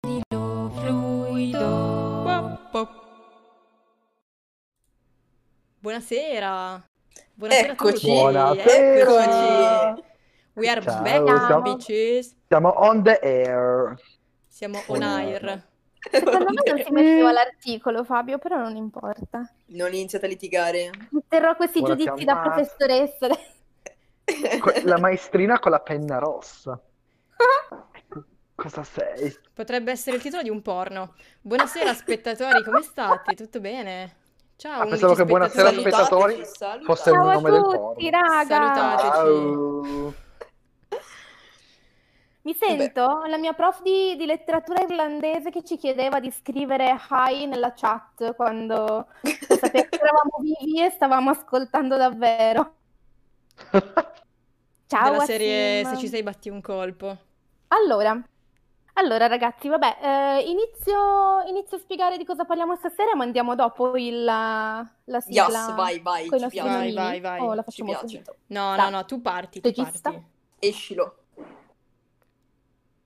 [0.00, 1.68] Prendilo fluido.
[5.80, 6.82] Buonasera.
[7.34, 8.10] Buonasera Eccoci.
[8.10, 8.62] a tutti.
[8.62, 9.90] Buonasera.
[9.90, 10.02] Eccoci.
[10.54, 12.34] We are Ciao, back, siamo- bitches.
[12.48, 13.94] Siamo on the air.
[14.48, 15.62] Siamo on air.
[16.10, 19.42] Secondo me non si metteva l'articolo, Fabio, però non importa.
[19.66, 20.90] Non iniziate a litigare.
[21.28, 22.50] Terrò questi Ora giudizi da chiamata.
[22.54, 23.28] professoressa.
[24.24, 26.80] Que- La maestrina con la penna rossa.
[28.64, 29.36] Cosa sei?
[29.52, 31.12] Potrebbe essere il titolo di un porno.
[31.42, 33.34] Buonasera spettatori, come state?
[33.34, 34.16] Tutto bene?
[34.56, 36.32] Ciao, Ah, pensavo che buonasera, spettatori.
[36.32, 36.44] spettatori.
[36.46, 38.10] Salutateci, fosse il Ciao a nome del tutti, porno.
[38.10, 38.56] raga.
[38.56, 39.02] Salutate.
[39.02, 40.14] Ciao.
[42.40, 47.46] Mi sento la mia prof di, di letteratura irlandese che ci chiedeva di scrivere hi
[47.46, 52.76] nella chat quando sapeva che eravamo vivi e stavamo ascoltando davvero.
[54.86, 55.94] Ciao, Della serie Wassim.
[55.94, 57.18] Se ci sei batti un colpo.
[57.68, 58.22] Allora,
[58.94, 63.96] allora ragazzi, vabbè, eh, inizio, inizio a spiegare di cosa parliamo stasera, ma andiamo dopo
[63.96, 66.68] il, la, la sigla Yes, vai, vai, con i ci nostri piace.
[66.68, 66.94] Vai, nomini?
[66.94, 67.40] vai, vai.
[67.40, 68.06] O la Ci facciamo piace.
[68.08, 68.36] subito?
[68.48, 68.90] No, Dai.
[68.90, 70.10] no, no, tu parti, tu Regista?
[70.10, 70.26] parti.
[70.60, 71.16] Escilo.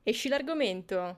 [0.03, 1.17] Esci l'argomento.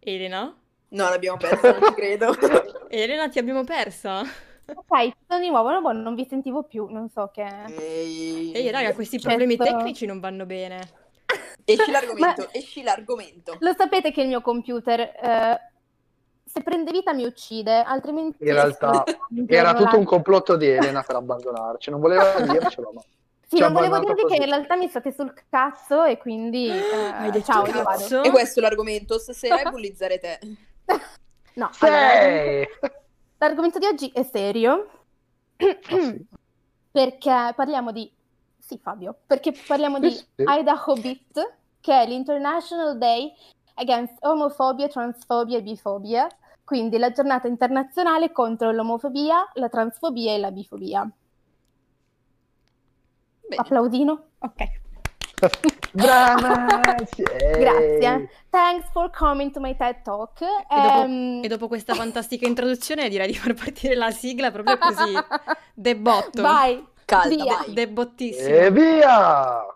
[0.00, 0.56] Elena?
[0.88, 2.34] No, l'abbiamo perso, non ci credo.
[2.88, 4.20] Elena, ti abbiamo persa?
[4.20, 7.44] Ok, sono di nuovo, no, boh, non vi sentivo più, non so che...
[7.66, 9.36] Ehi, Ehi, raga, questi Certo.
[9.36, 11.02] problemi tecnici non vanno bene.
[11.64, 13.56] Esci l'argomento, Ma- esci l'argomento.
[13.60, 15.60] Lo sapete che il mio computer, eh,
[16.44, 18.36] se prende vita mi uccide, altrimenti...
[18.44, 19.04] In realtà
[19.46, 21.90] era tutto un complotto di Elena per abbandonarci.
[21.90, 23.02] Non voleva dircelo, ma
[23.46, 24.36] Sì, non volevo dirvi che così.
[24.42, 26.68] in realtà mi state sul cazzo e quindi...
[26.68, 26.80] eh,
[27.12, 27.88] Hai detto ciao, io vado.
[27.88, 28.22] cazzo?
[28.22, 30.38] E questo è l'argomento, stasera è bullizzare te.
[31.54, 32.66] No, allora, Sei!
[33.38, 34.90] l'argomento di oggi è serio.
[35.56, 36.26] Ah, sì.
[36.94, 38.08] Perché parliamo di...
[38.66, 40.08] Sì, Fabio, perché parliamo di.
[40.36, 43.30] Idaho Beat, che è l'International Day
[43.74, 46.26] Against Homophobia, Transphobia e Bifobia,
[46.64, 51.06] quindi la giornata internazionale contro l'omofobia, la transfobia e la bifobia.
[53.42, 53.60] Bene.
[53.62, 54.28] Applaudino?
[54.38, 54.82] Ok.
[55.92, 56.80] Brava!
[57.58, 58.30] Grazie.
[58.48, 60.40] Thanks for coming to my TED Talk.
[60.40, 64.78] E dopo, Ehm, e dopo questa fantastica introduzione direi di far partire la sigla proprio
[64.78, 65.12] così.
[65.74, 66.40] Debotto.
[66.40, 67.44] Vai, Calda, via.
[67.44, 67.72] vai.
[67.74, 68.48] Debottissimo.
[68.48, 69.66] E via!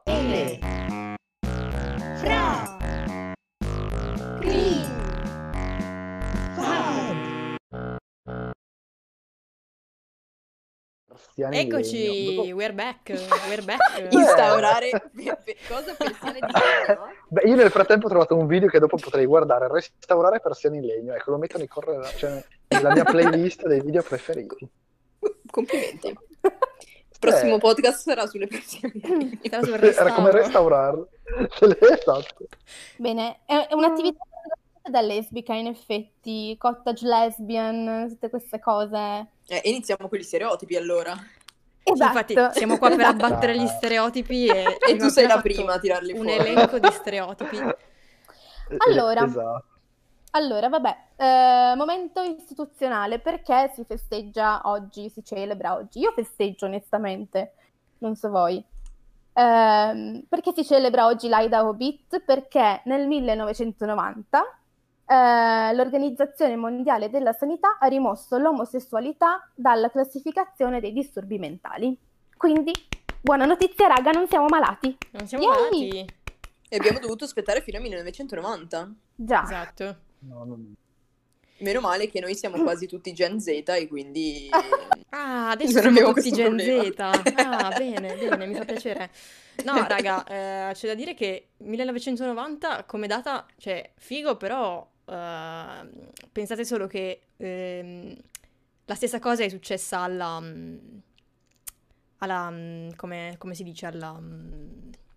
[11.40, 11.56] Legno.
[11.56, 13.10] Eccoci, we're back,
[13.48, 14.12] we're back.
[14.12, 16.48] Instaurare per, per cosa di legno?
[17.28, 20.86] Beh, io nel frattempo ho trovato un video che dopo potrei guardare, restaurare persiane in
[20.86, 24.68] legno, ecco, lo metto nei corre- cioè, nella mia playlist dei video preferiti.
[25.50, 26.16] Complimenti.
[27.20, 27.58] Il prossimo Eh.
[27.58, 28.48] podcast sarà sulle.
[28.48, 31.06] Sarà sul Era come restaurarle.
[31.90, 32.46] esatto.
[32.96, 34.22] Bene, è, un'attività
[34.88, 39.26] da lesbica in effetti, cottage lesbian, tutte queste cose.
[39.48, 41.12] Eh, iniziamo con gli stereotipi allora.
[41.82, 42.32] Esatto.
[42.32, 43.24] infatti siamo qua per esatto.
[43.24, 46.48] abbattere gli stereotipi e, E tu sei la prima a tirarli un fuori.
[46.50, 47.58] elenco di stereotipi.
[48.86, 49.24] Allora.
[49.24, 49.64] Esatto.
[50.32, 56.00] Allora, vabbè, eh, momento istituzionale, perché si festeggia oggi, si celebra oggi?
[56.00, 57.54] Io festeggio onestamente,
[57.98, 58.62] non so voi.
[59.32, 62.20] Ehm, perché si celebra oggi l'Idaho Beat?
[62.20, 64.42] Perché nel 1990
[65.06, 71.96] eh, l'Organizzazione Mondiale della Sanità ha rimosso l'omosessualità dalla classificazione dei disturbi mentali.
[72.36, 72.72] Quindi,
[73.20, 74.96] buona notizia, raga, non siamo malati.
[75.12, 75.54] Non siamo Yay!
[75.54, 76.16] malati.
[76.68, 78.92] E abbiamo dovuto aspettare fino al 1990.
[79.14, 79.42] Già.
[79.42, 79.96] Esatto.
[80.20, 80.74] No, non-
[81.60, 84.48] Meno male che noi siamo quasi tutti Gen Z e quindi...
[85.10, 86.82] Ah, adesso Non siamo tutti Gen problema.
[86.84, 87.32] Z.
[87.36, 89.10] Ah, bene, bene, mi fa piacere.
[89.64, 95.88] No, raga, eh, c'è da dire che 1990 come data, cioè, figo, però eh,
[96.30, 98.14] pensate solo che ehm,
[98.84, 100.42] la stessa cosa è successa alla...
[102.18, 102.52] alla
[102.96, 104.08] come, come si dice, alla,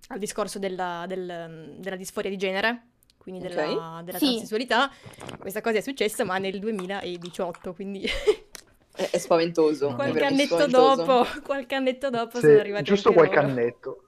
[0.08, 2.82] al discorso della, del- della disforia di genere,
[3.22, 4.26] quindi della, della Sì.
[4.26, 4.92] transessualità.
[5.40, 8.08] Questa cosa è successa, ma nel 2018, quindi...
[8.94, 9.90] È, è spaventoso.
[9.90, 11.06] è Qualche veramente annetto spaventoso.
[11.06, 13.48] dopo, qualche annetto dopo Sì, sono arrivati giusto anche qualche loro.
[13.52, 14.04] annetto.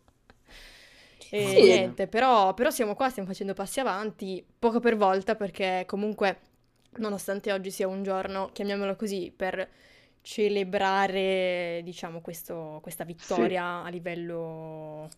[1.29, 1.61] E Sì.
[1.61, 6.39] niente, però, però siamo qua, stiamo facendo passi avanti, poco per volta, perché comunque,
[6.97, 9.67] nonostante oggi sia un giorno, chiamiamolo così, per
[10.21, 15.09] celebrare, diciamo, questo- questa vittoria a livello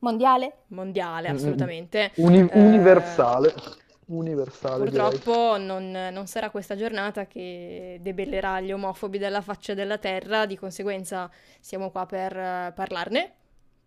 [0.00, 0.64] Mondiale?
[0.68, 1.38] mondiale, Mm, mm, mm.
[1.38, 2.10] assolutamente.
[2.16, 3.54] Uni- Eh, universale.
[4.06, 5.08] Universale, direi.
[5.10, 10.56] Purtroppo non, non sarà questa giornata che debellerà gli omofobi dalla faccia della terra, di
[10.56, 11.30] conseguenza
[11.60, 13.32] siamo qua per eh, parlarne,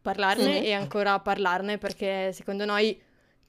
[0.01, 0.65] parlarne Mhm.
[0.65, 2.97] e ancora parlarne perché secondo noi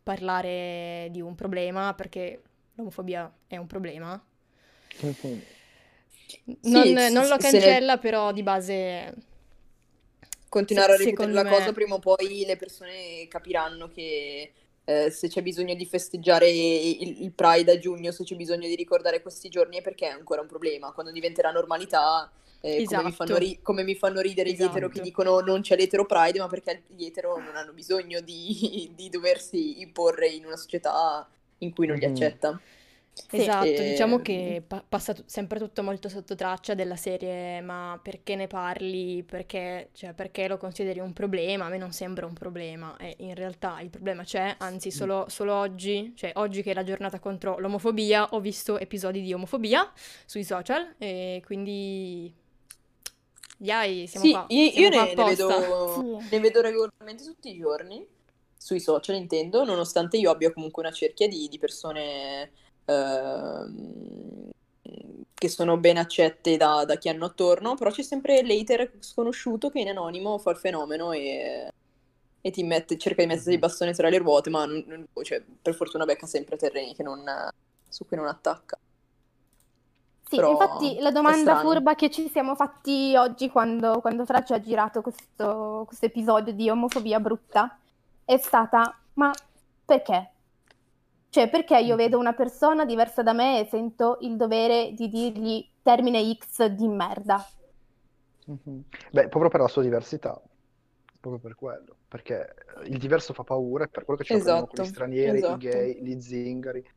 [0.03, 2.43] parlare di un problema, perché
[2.75, 4.21] l'omofobia è un problema,
[5.03, 5.41] Mhm.
[6.63, 9.15] non, Sì, non lo se cancella, però di base...
[10.55, 14.53] continuare a Se- ripetere secondo la me- cosa, prima o poi le persone capiranno che
[14.85, 18.75] eh, se c'è bisogno di festeggiare il, il Pride a giugno, se c'è bisogno di
[18.77, 20.93] ricordare questi giorni è perché è ancora un problema.
[20.93, 22.31] Quando diventerà normalità,
[22.61, 23.13] eh, come, mi Esatto.
[23.13, 25.03] fanno ri- come mi fanno ridere gli etero che Esatto.
[25.03, 29.81] dicono non c'è l'etero Pride, ma perché gli etero non hanno bisogno di, di doversi
[29.81, 31.29] imporre in una società
[31.59, 32.13] in cui non li Mhm.
[32.13, 32.61] accetta.
[33.17, 33.37] Sì.
[33.43, 37.99] Esatto, E- diciamo che pa- passa tu- sempre tutto molto sotto traccia della serie, ma
[38.03, 39.23] perché ne parli?
[39.23, 41.67] Perché, cioè, perché lo consideri un problema?
[41.67, 45.55] A me non sembra un problema, e in realtà il problema c'è, anzi solo, solo
[45.55, 49.91] oggi, cioè oggi che è la giornata contro l'omofobia, ho visto episodi di omofobia
[50.27, 52.33] sui social e quindi...
[53.59, 55.49] Yay, siamo Sì, qua, io, siamo io qua ne, ne vedo,
[55.95, 56.29] Sì.
[56.31, 58.07] ne vedo regolarmente tutti i giorni,
[58.57, 62.51] sui social intendo, nonostante io abbia comunque una cerchia di, di persone
[62.85, 64.51] ehm,
[65.35, 69.81] che sono ben accette da, da chi hanno attorno, però c'è sempre l'hater sconosciuto che
[69.81, 71.69] in anonimo fa il fenomeno e,
[72.41, 75.43] e ti mette, cerca di metterti il bastone tra le ruote, ma non- non- cioè,
[75.63, 77.25] per fortuna becca sempre terreni che non-
[77.89, 78.79] su cui non attacca.
[80.27, 84.53] Sì, Però infatti la domanda furba che ci siamo fatti oggi quando, quando Fra ci
[84.55, 87.79] ha girato questo, questo episodio di omofobia brutta
[88.25, 89.31] è stata: ma
[89.85, 90.33] perché?
[91.35, 95.69] Cioè, perché io vedo una persona diversa da me e sento il dovere di dirgli
[95.83, 97.45] termine X di merda?
[98.47, 98.85] Mhm.
[99.11, 100.41] Beh, proprio per la sua diversità,
[101.19, 102.55] proprio per quello, perché
[102.85, 105.55] il diverso fa paura, è per quello che prendono con gli Esatto, stranieri, esatto.
[105.55, 106.89] i gay, gli zingari,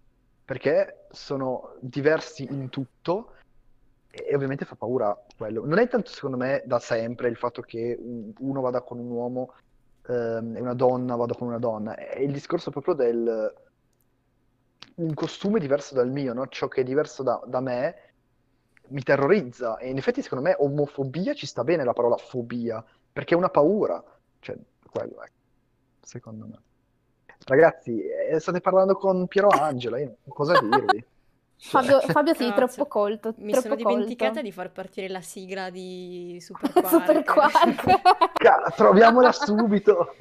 [0.45, 3.33] perché sono diversi in tutto
[4.11, 5.65] e ovviamente fa paura quello.
[5.65, 9.09] Non è tanto secondo me da sempre il fatto che un- uno vada con un
[9.09, 9.55] uomo
[10.07, 13.65] ehm, e una donna vada con una donna, è il discorso proprio del
[14.97, 16.47] un costume diverso dal mio, no?
[16.47, 17.95] Ciò che è diverso da, da me
[18.89, 23.33] mi terrorizza e in effetti secondo me omofobia ci sta bene la parola fobia, perché
[23.33, 24.03] è una paura,
[24.39, 24.55] cioè
[24.89, 25.29] quello è,
[26.01, 26.61] secondo me.
[27.45, 31.05] Ragazzi, eh, state parlando con Piero Angela, io cosa dirvi.
[31.59, 34.45] Cioè, Fabio, Fabio sì, Cazzo, troppo colto, Mi troppo sono dimenticata colto.
[34.45, 37.81] di far partire la sigla di Super Super Quark.
[37.81, 38.33] Quark.
[38.37, 40.15] ca- troviamola subito.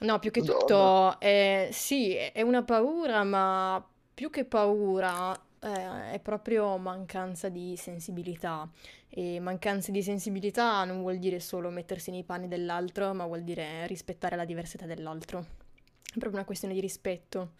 [0.00, 3.82] No, più che tutto, eh, sì, è una paura, ma
[4.16, 8.66] più che paura eh, è proprio mancanza di sensibilità.
[9.10, 13.86] E mancanza di sensibilità non vuol dire solo mettersi nei panni dell'altro, ma vuol dire
[13.86, 15.40] rispettare la diversità dell'altro.
[15.40, 17.52] È proprio una questione di rispetto.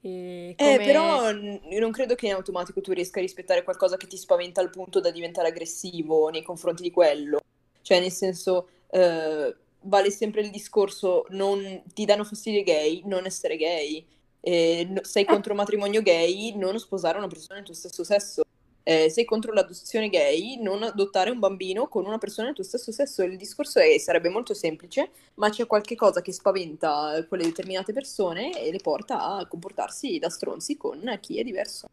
[0.00, 0.76] Eh, come...
[0.76, 4.16] però n- io non credo che in automatico tu riesca a rispettare qualcosa che ti
[4.16, 7.38] spaventa al punto da diventare aggressivo nei confronti di quello.
[7.80, 13.56] Cioè, nel senso, eh, vale sempre il discorso, non ti danno fastidio gay, non essere
[13.56, 14.04] gay.
[14.44, 18.42] Eh, no- sei contro il matrimonio gay, non sposare una persona del tuo stesso sesso.
[18.84, 22.90] Eh, sei contro l'adozione gay, non adottare un bambino con una persona del tuo stesso
[22.90, 23.22] sesso.
[23.22, 28.60] Il discorso è, sarebbe molto semplice, ma c'è qualche cosa che spaventa quelle determinate persone
[28.60, 31.88] e le porta a comportarsi da stronzi con chi è diverso.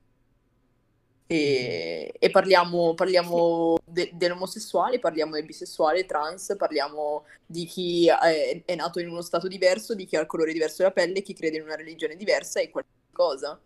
[1.31, 8.75] E, e parliamo, parliamo de- dell'omosessuale, parliamo del bisessuale, trans, parliamo di chi è, è
[8.75, 11.57] nato in uno stato diverso, di chi ha il colore diverso della pelle, chi crede
[11.57, 13.61] in una religione diversa e qualsiasi cosa.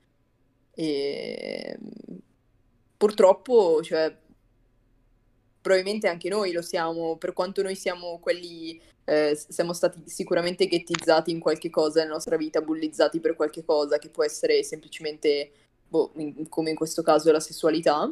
[0.76, 1.78] E
[2.98, 4.14] purtroppo, cioè,
[5.62, 11.32] probabilmente anche noi lo siamo, per quanto noi siamo quelli, eh, siamo stati sicuramente ghettizzati
[11.32, 15.52] in qualche cosa nella nostra vita, bullizzati per qualche cosa che può essere semplicemente,
[15.94, 18.12] boh, in- come in questo caso la sessualità,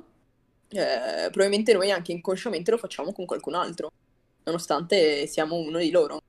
[0.69, 3.89] eh, probabilmente noi anche inconsciamente lo facciamo con qualcun altro,
[4.43, 6.19] nonostante siamo uno di loro.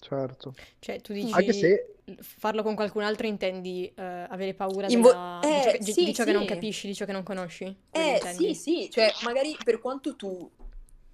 [0.00, 0.54] Certo.
[0.80, 5.10] Cioè, tu Anche Anche dici se farlo con qualcun altro intendi eh, avere paura Invo-
[5.10, 6.48] della- di ciò eh, che, di- sì, di ciò che non sì.
[6.48, 7.76] capisci, di ciò che non conosci?
[7.92, 10.50] Eh sì, sì, cioè magari per quanto tu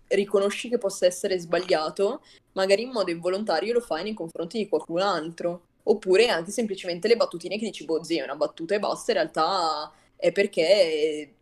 [0.08, 2.22] riconosci che possa essere sbagliato,
[2.52, 5.64] magari in modo involontario lo fai nei confronti di qualcun altro.
[5.84, 9.18] Oppure anche semplicemente le battutine che dici, boh, zia, è una battuta e basta, in
[9.18, 11.34] realtà è perché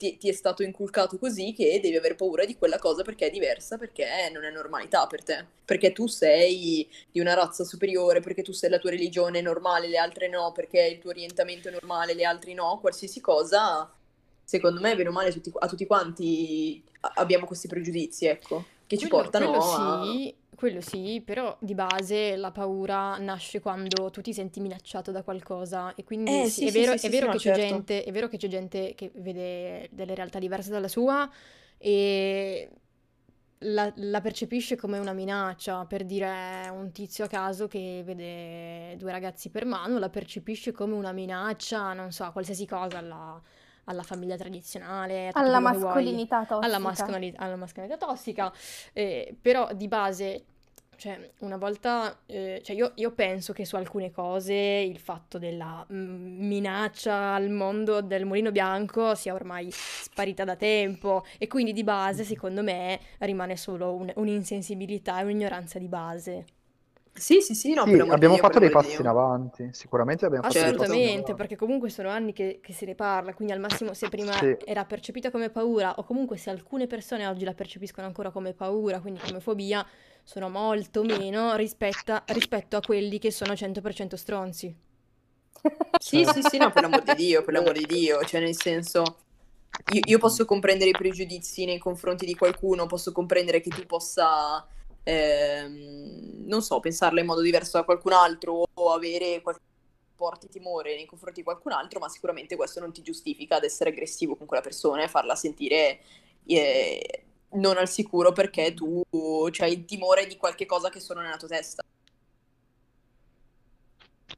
[0.00, 3.30] ti, ti è stato inculcato così che devi avere paura di quella cosa perché è
[3.30, 5.44] diversa, perché non è normalità per te.
[5.64, 9.98] Perché tu sei di una razza superiore, perché tu sei la tua religione normale, le
[9.98, 13.92] altre no, perché il tuo orientamento è normale, le altre no, qualsiasi cosa,
[14.42, 16.82] secondo me, bene o male, a tutti quanti
[17.16, 20.00] abbiamo questi pregiudizi, ecco, che ci Quello, portano quello a...
[20.02, 25.22] sì, quello sì, però di base la paura nasce quando tu ti senti minacciato da
[25.22, 27.32] qualcosa e quindi Eh, sì, sì, è sì, vero, sì, è sì, vero sì, che
[27.32, 27.52] no, c'è certo.
[27.52, 31.30] gente, è vero che c'è gente che vede delle realtà diverse dalla sua
[31.78, 32.68] e
[33.64, 39.12] la, la percepisce come una minaccia, per dire un tizio a caso che vede due
[39.12, 43.40] ragazzi per mano, la percepisce come una minaccia, non so, qualsiasi cosa alla,
[43.84, 46.78] alla famiglia tradizionale, Alla mascolinità alla, tossica.
[46.78, 48.52] mascolini- alla mascolinità tossica,
[48.92, 50.44] eh, però di base,
[50.96, 55.84] cioè, una volta, eh, cioè io, io penso che su alcune cose il fatto della
[55.90, 61.84] mm, minaccia al mondo del mulino bianco sia ormai sparita da tempo e quindi di
[61.84, 66.44] base, secondo me, rimane solo un- un'insensibilità e un'ignoranza di base.
[67.12, 69.08] Sì, sì, sì, no, Sì, abbiamo Dio, fatto dei passi in Dio.
[69.08, 71.34] avanti, sicuramente abbiamo fatto dei passi in Assolutamente, avanti.
[71.34, 74.56] perché comunque sono anni che, che se ne parla, quindi al massimo se prima Sì.
[74.64, 79.00] era percepita come paura o comunque se alcune persone oggi la percepiscono ancora come paura,
[79.00, 79.86] quindi come fobia,
[80.24, 84.74] sono molto meno rispetta- rispetto a quelli che sono 100% stronzi.
[85.96, 89.18] Sì, sì, sì, no, per l'amor di Dio, per l'amor di Dio, cioè nel senso,
[89.86, 94.66] io, io posso comprendere i pregiudizi nei confronti di qualcuno, posso comprendere che tu possa,
[95.02, 99.62] ehm, non so, pensarla in modo diverso da qualcun altro o avere qualche
[100.16, 103.90] porti timore nei confronti di qualcun altro, ma sicuramente questo non ti giustifica ad essere
[103.90, 106.00] aggressivo con quella persona e farla sentire
[106.46, 109.02] eh, non al sicuro perché tu
[109.58, 111.82] hai il timore di qualche cosa che sono nella tua testa.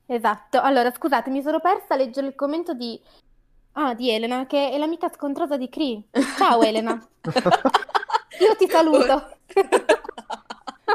[0.06, 0.60] Esatto.
[0.60, 3.00] Allora, scusate, mi sono persa a leggere il commento di...
[3.74, 6.02] Ah, di Elena, che è l'amica scontrosa di Cree.
[6.36, 6.92] Ciao Elena.
[8.40, 9.38] Io ti saluto.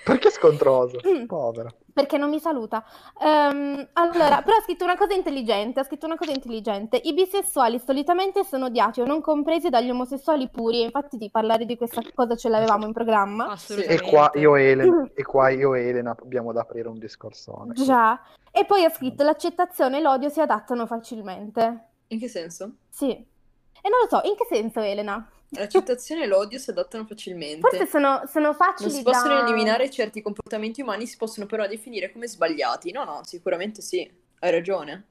[0.02, 0.98] Perché scontroso?
[1.06, 1.26] Mm.
[1.26, 1.72] Povera.
[1.92, 2.82] Perché non mi saluta.
[3.20, 6.98] Ehm, allora, però ha scritto una cosa intelligente, ha scritto una cosa intelligente.
[7.02, 11.66] I bisessuali solitamente sono odiati o non compresi dagli omosessuali puri, e infatti di parlare
[11.66, 13.54] di questa cosa ce l'avevamo in programma.
[13.68, 17.74] E qua io e Elena, e qua io e Elena abbiamo da aprire un discorsone.
[17.74, 18.20] Già.
[18.50, 21.88] E poi ha scritto l'accettazione e l'odio si adattano facilmente.
[22.08, 22.76] In che senso?
[22.88, 23.10] Sì.
[23.10, 25.28] E non lo so, in che senso, Elena?
[25.52, 27.60] L'accettazione e l'odio si adattano facilmente.
[27.60, 29.40] Forse sono, sono Non facili si possono da...
[29.46, 32.92] eliminare certi comportamenti umani, si possono però definire come sbagliati.
[32.92, 34.08] No, no, sicuramente sì,
[34.40, 35.06] hai ragione.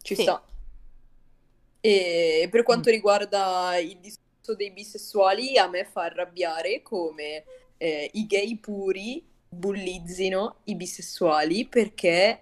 [0.00, 0.22] Ci Sì.
[0.22, 0.42] sta.
[1.80, 7.44] E per quanto riguarda il discorso dei bisessuali, a me fa arrabbiare come
[7.76, 12.40] eh, i gay puri bullizzino i bisessuali perché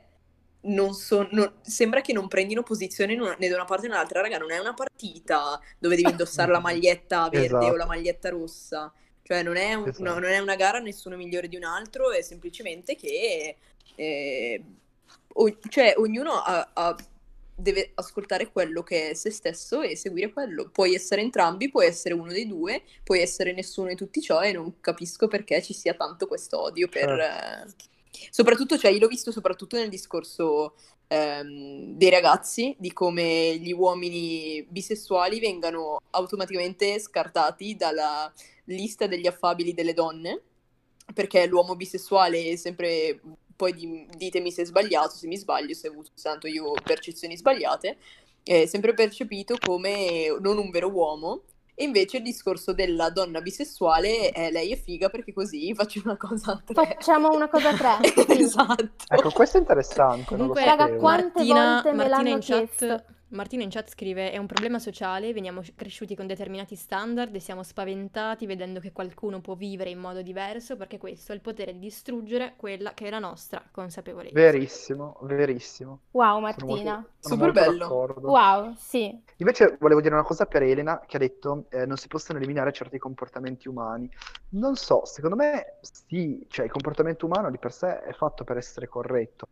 [0.62, 4.20] non so- non- sembra che non prendino posizione una- né da una parte né dall'altra.
[4.20, 7.76] Raga, non è una partita dove devi indossare la maglietta verde o Esatto.
[7.76, 8.92] la maglietta rossa.
[9.22, 10.02] Cioè, non è, un- Esatto.
[10.04, 13.56] no, non è una gara, nessuno migliore di un altro, è semplicemente che
[13.96, 14.64] eh,
[15.34, 16.96] o- cioè, ognuno ha- ha-
[17.54, 20.68] deve ascoltare quello che è se stesso e seguire quello.
[20.70, 24.52] Puoi essere entrambi, puoi essere uno dei due, puoi essere nessuno di tutti ciò e
[24.52, 27.06] non capisco perché ci sia tanto questo odio per...
[27.18, 27.68] Certo.
[27.68, 27.88] eh,
[28.30, 30.74] Soprattutto, cioè, io l'ho visto soprattutto nel discorso
[31.08, 38.32] ehm, dei ragazzi, di come gli uomini bisessuali vengano automaticamente scartati dalla
[38.64, 40.40] lista degli affabili delle donne,
[41.14, 43.20] perché l'uomo bisessuale è sempre,
[43.56, 47.36] poi di- ditemi se è sbagliato, se mi sbaglio, se ho avuto tanto io percezioni
[47.36, 47.96] sbagliate,
[48.42, 51.42] è sempre percepito come non un vero uomo.
[51.80, 56.18] E invece il discorso della donna bisessuale è lei è figa perché così faccio una
[56.18, 56.74] cosa a tre.
[56.74, 58.12] Facciamo una cosa a tre.
[58.36, 58.90] Esatto.
[59.08, 62.38] Ecco, questo è interessante, non lo Comunque, Raga, quante Martina, volte me Martina l'hanno in
[62.42, 67.38] chat, Martina in chat scrive: È un problema sociale, veniamo cresciuti con determinati standard e
[67.38, 71.72] siamo spaventati vedendo che qualcuno può vivere in modo diverso perché questo ha il potere
[71.72, 74.34] di distruggere quella che è la nostra consapevolezza.
[74.34, 76.00] Verissimo, verissimo.
[76.10, 77.06] Wow, Sono molto- Martina.
[77.20, 77.78] sono Super molto bello.
[77.78, 78.28] d'accordo.
[78.30, 79.22] Wow, sì.
[79.36, 82.72] Invece volevo dire una cosa per Elena che ha detto eh, non si possono eliminare
[82.72, 84.10] certi comportamenti umani.
[84.50, 88.56] Non so, secondo me sì, cioè il comportamento umano di per sé è fatto per
[88.56, 89.46] essere corretto.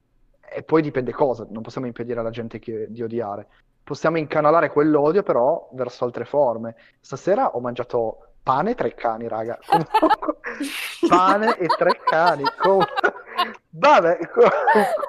[0.52, 3.46] E poi dipende cosa, non possiamo impedire alla gente che- di odiare.
[3.82, 6.74] Possiamo incanalare quell'odio però verso altre forme.
[7.00, 9.58] Stasera ho mangiato pane e tre cani, raga.
[11.08, 12.42] Pane e tre cani.
[12.58, 12.84] Com-
[13.70, 14.48] Vabbè, com-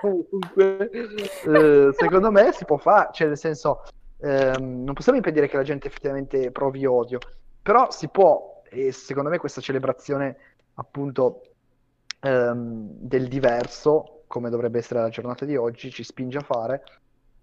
[0.02, 3.84] comunque, eh, secondo me si può fare, cioè nel senso,
[4.20, 7.18] ehm, non possiamo impedire che la gente effettivamente provi odio,
[7.62, 10.36] però si può, e secondo me questa celebrazione
[10.76, 11.42] appunto
[12.22, 16.84] ehm, del diverso, come dovrebbe essere la giornata di oggi, ci spinge a fare,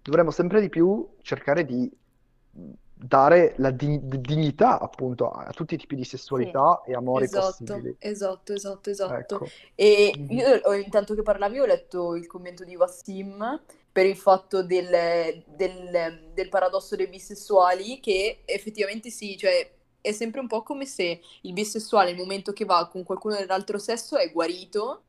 [0.01, 1.91] dovremmo sempre di più cercare di
[2.99, 7.95] dare la di- dignità appunto a tutti i tipi di sessualità e amori Esatto, possibili.
[7.99, 9.35] esatto, esatto, esatto.
[9.35, 9.45] Ecco.
[9.75, 10.27] E Mhm.
[10.29, 16.31] io, intanto che parlavi, ho letto il commento di Wassim per il fatto del, del-
[16.33, 19.67] del paradosso dei bisessuali, che effettivamente sì, cioè
[19.99, 23.79] è sempre un po' come se il bisessuale nel momento che va con qualcuno dell'altro
[23.79, 25.03] sesso è guarito,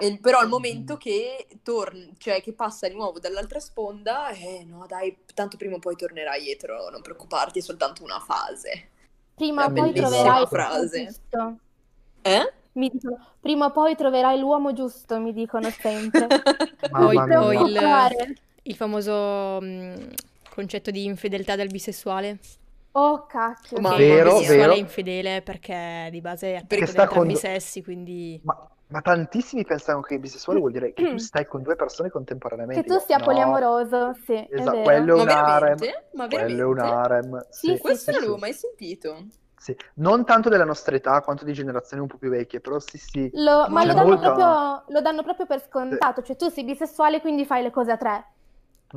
[0.00, 4.84] e- però al momento che torna, cioè che passa di nuovo dall'altra sponda, eh no
[4.86, 8.90] dai, tanto prima o poi tornerai etero, non preoccuparti, è soltanto una fase.
[9.34, 11.04] Prima o poi troverai l'uomo frase.
[11.06, 11.58] giusto.
[12.22, 12.52] Eh?
[12.72, 16.26] Mi dicono, prima o poi troverai l'uomo giusto, mi dicono sempre.
[16.90, 17.80] Mamma O il-
[18.62, 20.08] il- famoso mh,
[20.50, 22.38] concetto di infedeltà del bisessuale.
[22.92, 23.80] Oh, cacchio.
[23.80, 24.72] Ma Vero, bisessuale vero.
[24.74, 28.40] è infedele perché di base è Perché sta i con- sessi, quindi...
[28.44, 32.82] Ma, ma tantissimi pensano che bisessuale vuol dire che tu stai con due persone contemporaneamente.
[32.82, 33.24] Che tu sia no.
[33.24, 34.82] poliamoroso, sì, è Esatto, vero.
[34.82, 35.78] quello è un harem.
[36.28, 37.46] Quello è un harem.
[37.50, 38.26] Sì, sì, Questo non sì.
[38.26, 39.26] l'avevo mai sentito.
[39.56, 39.74] Sì.
[39.94, 43.30] Non tanto della nostra età quanto di generazioni un po' più vecchie, però sì, sì.
[43.32, 47.20] Lo- ma lo danno, molta- proprio, lo danno proprio per scontato, cioè tu sei bisessuale
[47.22, 48.26] quindi fai le cose a tre.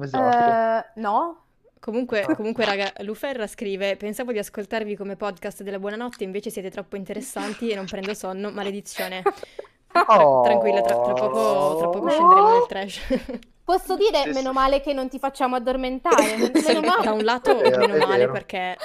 [0.01, 0.89] Esatto.
[0.99, 1.43] Eh, no?
[1.79, 6.97] Comunque, comunque, raga, Luferra scrive: Pensavo di ascoltarvi come podcast della buonanotte, invece siete troppo
[6.97, 8.51] interessanti e non prendo sonno.
[8.51, 9.23] Maledizione.
[10.07, 10.41] Oh.
[10.43, 12.09] Tranquilla, tra, tra poco, tra poco No.
[12.09, 13.01] scenderemo nel trash.
[13.63, 14.55] Posso dire Sì, meno sì.
[14.55, 17.03] male che non ti facciamo addormentare, meno Sì, male.
[17.03, 18.31] da un lato, È vero, meno è male vero.
[18.31, 18.77] perché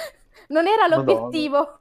[0.47, 1.11] Non era Madonna.
[1.13, 1.77] l'obiettivo.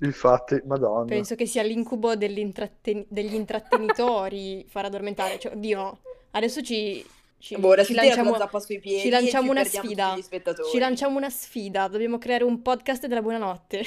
[0.00, 1.04] Infatti, madonna.
[1.06, 5.38] penso che sia l'incubo dell'intratten- degli intrattenitori far addormentare.
[5.40, 5.98] Cioè, oddio,
[6.30, 7.04] adesso ci,
[7.38, 10.16] ci, Boh, ci lanciamo, la zappa sui piedi ci lanciamo ci una sfida.
[10.70, 11.88] Ci lanciamo una sfida.
[11.88, 13.82] Dobbiamo creare un podcast della buonanotte.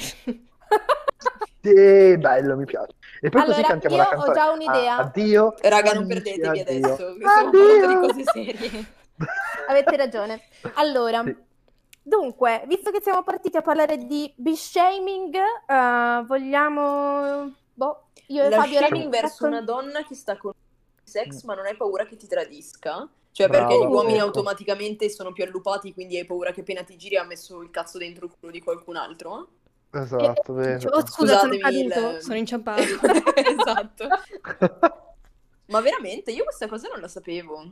[1.62, 2.92] Sì, bello, mi piace.
[3.24, 4.34] E poi così Allora, cantiamo io la ho canzone.
[4.34, 4.96] già un'idea.
[4.96, 5.54] Addio.
[5.60, 6.62] Raga, non perdetevi addio.
[6.62, 8.00] adesso, che stiamo parlando di Addio.
[8.00, 8.86] cose serie.
[9.68, 10.42] Avete ragione.
[10.74, 11.36] Allora, Sì.
[12.02, 15.36] dunque, visto che siamo partiti a parlare di B-shaming,
[15.68, 17.54] eh, vogliamo...
[17.74, 20.52] Boh, io e La Fabio shaming verso una donna che sta con
[21.04, 23.08] sex ma non hai paura che ti tradisca?
[23.30, 24.26] Cioè Brava, perché gli uomini ecco.
[24.26, 27.98] automaticamente sono più allupati quindi hai paura che appena ti giri ha messo il cazzo
[27.98, 29.48] dentro il culo di qualcun altro?
[29.94, 30.88] Esatto, vero.
[30.90, 32.20] oh, scusa, sono caduto.
[32.20, 32.82] Sono inciampato.
[33.36, 34.08] esatto.
[35.66, 37.62] Ma veramente io questa cosa non la sapevo.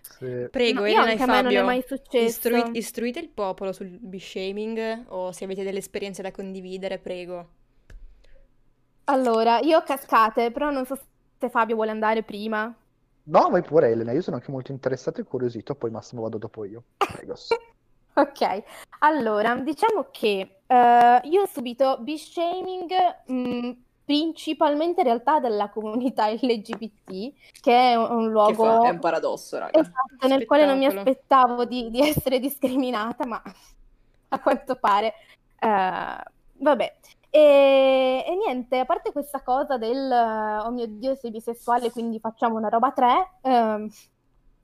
[0.00, 0.46] Sì.
[0.50, 2.24] Prego, No, io Elena e anche a me non è Fabio, mai successo.
[2.24, 7.48] istrui- istruite il popolo sul B-shaming o se avete delle esperienze da condividere, prego.
[9.04, 10.98] Allora, io ho cascate, però non so
[11.38, 12.74] se Fabio vuole andare prima.
[13.24, 16.64] No, vai pure Elena, io sono anche molto interessato e curiosito, poi Massimo vado dopo
[16.64, 16.82] io.
[16.96, 17.34] Prego.
[18.18, 18.62] Ok,
[19.00, 22.92] allora, diciamo che eh, io ho subito B-shaming
[23.26, 23.70] mh,
[24.06, 28.86] principalmente in realtà dalla comunità LGBT, che è un, un Che luogo fa?
[28.86, 29.78] È un paradosso, raga.
[29.78, 33.42] esatto, nel quale non mi aspettavo di, di essere discriminata, ma
[34.28, 35.12] a quanto pare,
[35.58, 36.96] eh, vabbè.
[37.28, 42.56] E, e niente, a parte questa cosa del oh mio Dio, sei bisessuale, quindi facciamo
[42.56, 43.90] una roba a tre, ehm,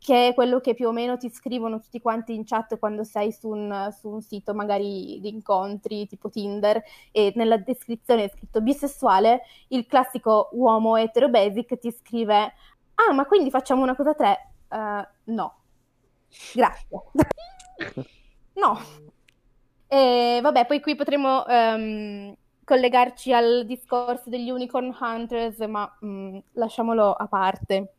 [0.02, 3.30] che è quello che più o meno ti scrivono tutti quanti in chat quando sei
[3.30, 8.60] su un, su un sito magari di incontri tipo Tinder e nella descrizione è scritto
[8.60, 12.52] bisessuale, il classico uomo etero basic ti scrive
[12.94, 14.52] ah ma quindi facciamo una cosa tre?
[14.68, 15.54] Eh, no,
[16.52, 17.02] grazie.
[18.54, 18.78] no.
[19.86, 22.34] E vabbè, poi qui potremo ehm,
[22.64, 27.94] collegarci al discorso degli Unicorn Hunters, ma mm, lasciamolo a parte.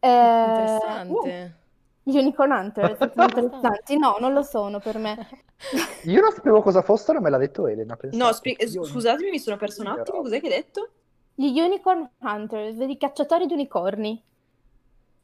[0.00, 1.54] Eh, Interessante.
[2.04, 3.98] uh, gli Unicorn Hunters sono interessanti?
[3.98, 5.28] No, non lo sono per me.
[6.04, 7.96] Io non sapevo cosa fossero, me l'ha detto Elena.
[7.96, 8.52] pensate.
[8.52, 10.88] No, Io- scusatemi, mi sono perso un attimo, cos'è che hai detto?
[11.34, 14.22] Gli Unicorn Hunters, i cacciatori di unicorni.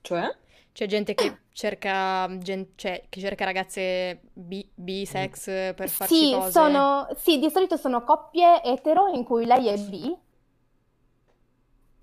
[0.02, 0.36] Cioè?
[0.72, 6.50] C'è gente che cerca, gen- cioè, che cerca ragazze bi- bisex per farci Sì, cose.
[6.50, 10.14] sono, sì, di solito sono coppie etero in cui lei è bi,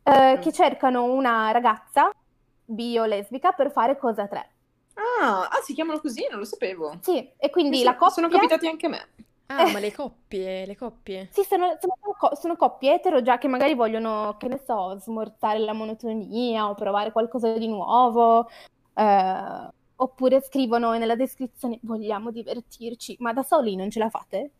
[0.03, 2.11] eh, che cercano una ragazza
[2.65, 4.49] bi o lesbica per fare cose a tre.
[4.95, 6.27] Ah, ah, si chiamano così?
[6.29, 6.97] Non lo sapevo.
[7.01, 8.13] Sì, e quindi Sì, la coppia...
[8.13, 9.07] Sono capitati anche a me.
[9.47, 11.29] Ah, ma le coppie, le coppie.
[11.31, 15.73] Sì, sono, sono sono coppie etero già che magari vogliono, che ne so, smorzare la
[15.73, 18.49] monotonia o provare qualcosa di nuovo,
[18.95, 24.51] eh, oppure scrivono nella descrizione vogliamo divertirci, ma da soli non ce la fate?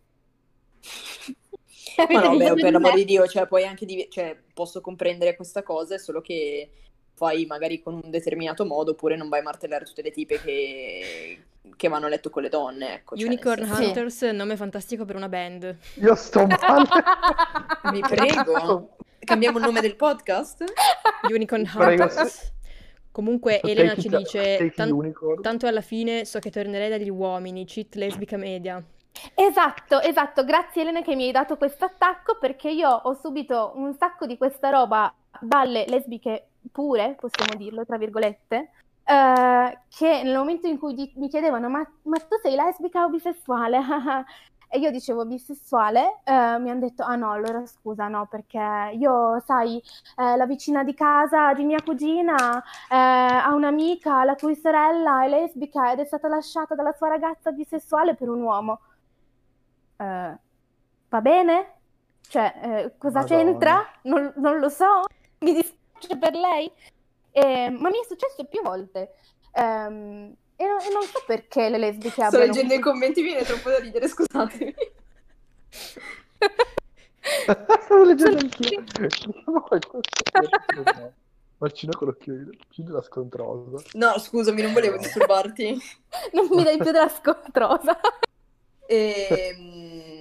[2.10, 5.64] Ma no, beh, per l'amor di Dio, cioè, puoi anche div- cioè, posso comprendere questa
[5.64, 6.72] cosa, è solo che
[7.14, 11.44] fai magari con un determinato modo, oppure non vai a martellare tutte le tipe che,
[11.76, 13.16] che vanno a letto con le donne, ecco.
[13.16, 15.76] cioè, Unicorn senso- Hunters, nome fantastico per una band.
[15.96, 16.88] Io sto male.
[17.92, 20.64] Vi prego, cambiamo il nome del podcast?
[21.30, 22.52] Unicorn Prego, Hunters.
[23.12, 27.64] Comunque So Elena ci dice, "Tan- unicorn." tanto alla fine so che tornerei dagli uomini,
[27.66, 28.84] cheat lesbica media.
[29.36, 33.94] Esatto, esatto, grazie Elena che mi hai dato questo attacco perché io ho subito un
[33.94, 38.72] sacco di questa roba dalle lesbiche pure, possiamo dirlo, tra virgolette,
[39.06, 43.10] eh, che nel momento in cui di- mi chiedevano ma, ma tu sei lesbica o
[43.10, 43.80] bisessuale?
[44.74, 49.40] E io dicevo bisessuale, eh, mi hanno detto ah no, allora scusa, no, perché io,
[49.46, 49.80] sai,
[50.18, 52.58] eh, la vicina di casa di mia cugina
[52.90, 57.52] eh, ha un'amica la cui sorella è lesbica ed è stata lasciata dalla sua ragazza
[57.52, 58.80] bisessuale per un uomo.
[59.98, 60.38] Eh,
[61.10, 61.74] va bene?
[62.28, 63.44] Cioè, cosa Madonna.
[63.44, 63.86] c'entra?
[64.06, 65.04] Non, non lo so,
[65.42, 66.72] mi dispiace per lei.
[67.32, 69.14] Eh, ma mi è successo più volte.
[69.54, 73.30] Ehm, e, non, e non so perché le lesbiche Sto abbiano leggendo i commenti, mi
[73.30, 74.76] viene troppo da ridere, scusatemi.
[77.20, 78.84] Stavo leggendo anch'io.
[79.66, 81.14] Qualcosa.
[81.58, 83.82] Marcino con l'occhio l'occhio della scontrosa.
[83.94, 85.82] No, scusami, non volevo disturbarti.
[86.34, 87.98] Non mi dai più della scontrosa.
[88.86, 90.13] Ehm,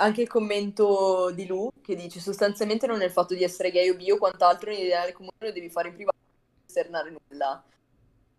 [0.00, 3.88] Anche il commento di Lu che dice sostanzialmente non è il fatto di essere gay
[3.88, 7.64] o bi o quant'altro, in ideale comune lo devi fare in privato non esternare nulla.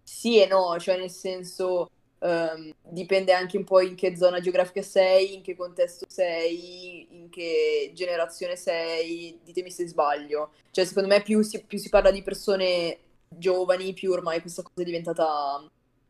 [0.04, 4.82] Sì e no, cioè nel senso ehm, dipende anche un po' in che zona geografica
[4.82, 10.52] sei, in che contesto sei, in che generazione sei, ditemi se sbaglio.
[10.72, 14.82] Cioè secondo me più si, più si parla di persone giovani, più ormai questa cosa
[14.82, 15.62] è diventata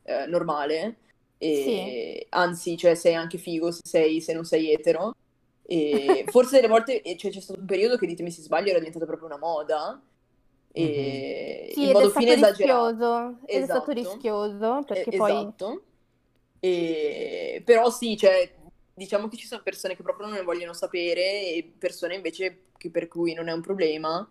[0.03, 0.97] eh, normale.
[1.37, 5.15] E, Anzi, cioè, sei anche figo se, sei, se non sei etero.
[5.71, 9.05] E forse delle volte cioè, c'è stato un periodo che ditemi se sbaglio era diventata
[9.05, 10.01] proprio una moda.
[10.71, 12.87] E Sì, in modo è stato fine esagerato.
[12.89, 13.37] rischioso.
[13.45, 14.11] Ed è stato Esatto.
[14.11, 15.83] rischioso perché Eh, poi Esatto.
[16.59, 18.51] E- Però sì, cioè,
[18.95, 21.21] diciamo che ci sono persone che proprio non ne vogliono sapere
[21.53, 24.27] e persone invece che per cui non è un problema.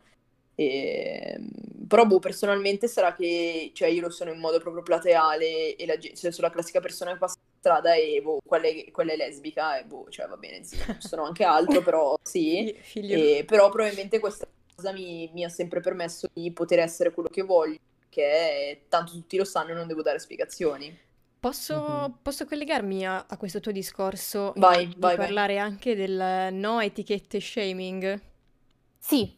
[0.56, 1.38] E...
[1.86, 5.96] Però boh, personalmente sarà che cioè, io lo sono in modo proprio plateale e la
[6.00, 9.78] cioè, sono la classica persona che passa strada e boh, quella è, quella è lesbica
[9.78, 12.74] e boh, cioè va bene, sì, sono anche altro, però sì.
[13.06, 17.42] E- però probabilmente questa cosa mi, mi ha sempre permesso di poter essere quello che
[17.42, 20.96] voglio, che tanto tutti lo sanno e non devo dare spiegazioni.
[21.40, 22.18] Posso, Mhm.
[22.22, 25.28] posso collegarmi a, a questo tuo discorso e Vai, di vai, vai.
[25.28, 28.20] parlare anche del no etichette shaming?
[28.98, 29.36] sì,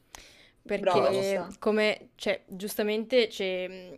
[0.64, 3.96] Perché Brava, come, cioè, giustamente c'è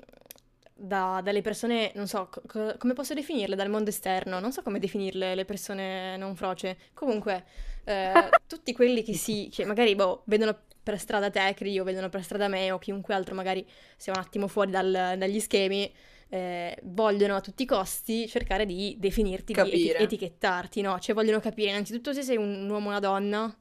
[0.75, 4.41] da- dalle persone, non so, co- co- come posso definirle dal mondo esterno?
[4.41, 6.79] Non so come definirle le persone non froce.
[6.95, 7.45] Comunque,
[7.85, 12.09] eh, tutti quelli che si, che magari, boh, vedono per strada te, Cri, o vedono
[12.09, 15.93] per strada me, o chiunque altro magari sia un attimo fuori dal- dagli schemi,
[16.29, 19.99] eh, vogliono a tutti i costi cercare di definirti, di eti- Capire.
[19.99, 20.99] etichettarti, no?
[20.99, 23.57] Cioè vogliono capire innanzitutto se sei un uomo o una donna.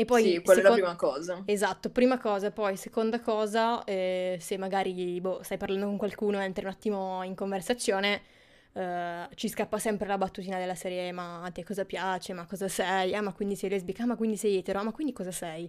[0.00, 1.44] E poi, Sì, quella è la prima cosa.
[1.44, 6.44] Esatto, prima cosa, poi seconda cosa, eh, se magari boh, stai parlando con qualcuno e
[6.44, 8.22] entri un attimo in conversazione,
[8.72, 12.68] eh, ci scappa sempre la battutina della serie, ma a te cosa piace, ma cosa
[12.68, 15.32] sei, ah ma quindi sei lesbica, ah ma quindi sei etero, ah ma quindi cosa
[15.32, 15.68] sei?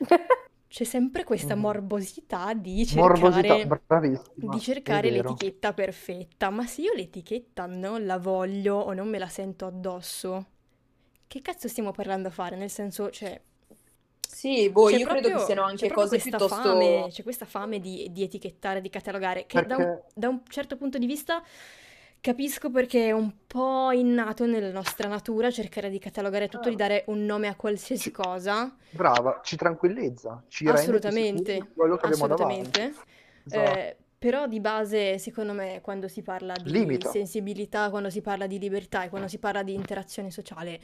[0.68, 1.54] C'è sempre questa Mhm.
[1.54, 4.26] morbosità di Morbosità, cercare, bravissima.
[4.32, 9.28] di cercare l'etichetta perfetta, ma se io l'etichetta non la voglio o non me la
[9.28, 10.46] sento addosso,
[11.28, 12.56] che cazzo stiamo parlando a fare?
[12.56, 13.40] Nel senso, cioè...
[14.34, 16.48] Sì, boh, C'è io credo che proprio, siano anche proprio cose piuttosto...
[16.48, 20.76] fame, c'è questa fame di, di etichettare, di catalogare, che da un, da un certo
[20.76, 21.40] punto di vista
[22.20, 26.78] capisco perché è un po' innato nella nostra natura cercare di catalogare tutto, di Ah.
[26.78, 28.74] dare un nome a qualsiasi Ci- cosa.
[28.90, 32.80] brava, ci tranquillizza, ci rende Assolutamente, di quello che abbiamo davanti.
[32.80, 33.02] assolutamente.
[33.44, 33.78] Esatto.
[33.78, 37.08] Eh, però di base, secondo me, quando si parla di Limita.
[37.10, 40.80] sensibilità, quando si parla di libertà e quando si parla di interazione sociale,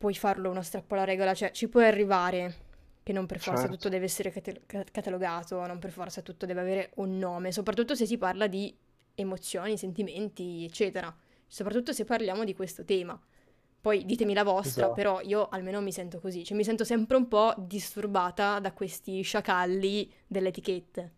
[0.00, 2.54] puoi farlo uno strappo alla regola, cioè ci puoi arrivare
[3.02, 3.76] che non per forza Certo.
[3.76, 7.94] tutto deve essere cate- ca- catalogato, non per forza tutto deve avere un nome, soprattutto
[7.94, 8.74] se si parla di
[9.14, 11.14] emozioni, sentimenti, eccetera.
[11.46, 13.20] Soprattutto se parliamo di questo tema.
[13.78, 14.94] Poi ditemi la vostra, Esatto.
[14.94, 19.20] però io almeno mi sento così, cioè mi sento sempre un po' disturbata da questi
[19.20, 21.12] sciacalli delle etichette.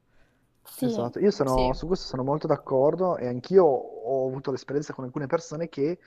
[0.65, 0.87] sì.
[0.87, 1.79] Esatto, io sono, Sì.
[1.79, 5.99] su questo sono molto d'accordo e anch'io ho avuto l'esperienza con alcune persone che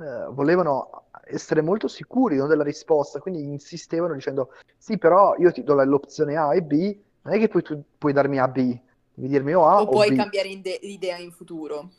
[0.00, 5.62] eh, volevano essere molto sicuri, no, della risposta, quindi insistevano dicendo sì, però io ti
[5.62, 8.78] do l'opzione A e B, non è che poi tu puoi darmi A, B,
[9.14, 10.16] devi dirmi o A O o puoi B.
[10.16, 11.90] cambiare ide- idea in futuro.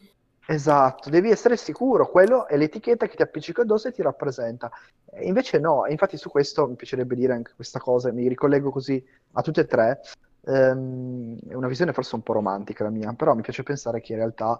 [0.47, 4.69] Esatto, devi essere sicuro, quello è l'etichetta che ti appiccica addosso e ti rappresenta.
[5.09, 8.71] E invece no, e infatti su questo mi piacerebbe dire anche questa cosa, mi ricollego
[8.71, 9.01] così
[9.33, 10.01] a tutte e tre.
[10.45, 14.13] Ehm, è una visione forse un po' romantica la mia, però mi piace pensare che
[14.13, 14.59] in realtà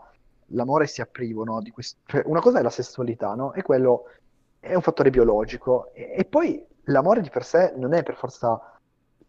[0.53, 1.99] l'amore sia privo, no, di questo...
[2.05, 3.53] cioè, una cosa è la sessualità, no?
[3.53, 4.05] E quello
[4.59, 5.91] è un fattore biologico.
[5.93, 8.59] E, e poi l'amore di per sé non è per forza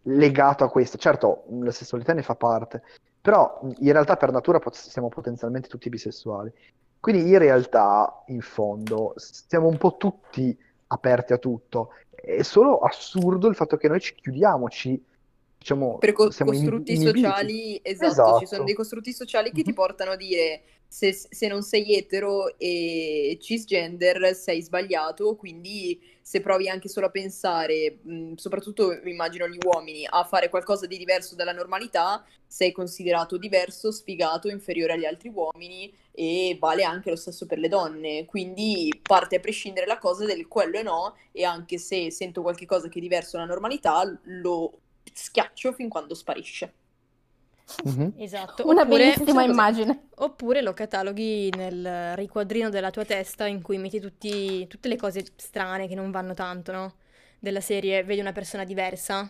[0.03, 0.97] legato a questo.
[0.97, 2.83] Certo, la sessualità ne fa parte,
[3.21, 6.51] però in realtà per natura pot- siamo potenzialmente tutti bisessuali.
[6.99, 10.57] Quindi in realtà, in fondo, siamo un po' tutti
[10.87, 11.89] aperti a tutto.
[12.09, 15.03] È solo assurdo il fatto che noi ci chiudiamo, ci
[15.57, 17.19] diciamo, Per co- in- costrutti inibiti.
[17.21, 18.63] sociali, esatto, ci sono Esatto.
[18.63, 19.75] dei costrutti sociali che ti Mhm.
[19.75, 20.61] portano a dire
[20.93, 27.09] se, se non sei etero e cisgender sei sbagliato, quindi se provi anche solo a
[27.09, 33.37] pensare, mh, soprattutto immagino gli uomini, a fare qualcosa di diverso dalla normalità, sei considerato
[33.37, 38.25] diverso, sfigato, inferiore agli altri uomini e vale anche lo stesso per le donne.
[38.25, 42.67] Quindi parte a prescindere la cosa del quello e no, e anche se sento qualche
[42.67, 44.79] cosa che è diverso dalla normalità, lo
[45.11, 46.82] schiaccio fin quando sparisce.
[47.83, 48.13] Mhm.
[48.17, 48.67] Esatto.
[48.67, 49.49] Una Oppure, bellissima così.
[49.51, 50.07] immagine.
[50.15, 55.25] oppure lo cataloghi nel riquadrino della tua testa in cui metti tutti- tutte le cose
[55.35, 56.95] strane che non vanno tanto, no?
[57.39, 59.29] Della serie, vedi una persona diversa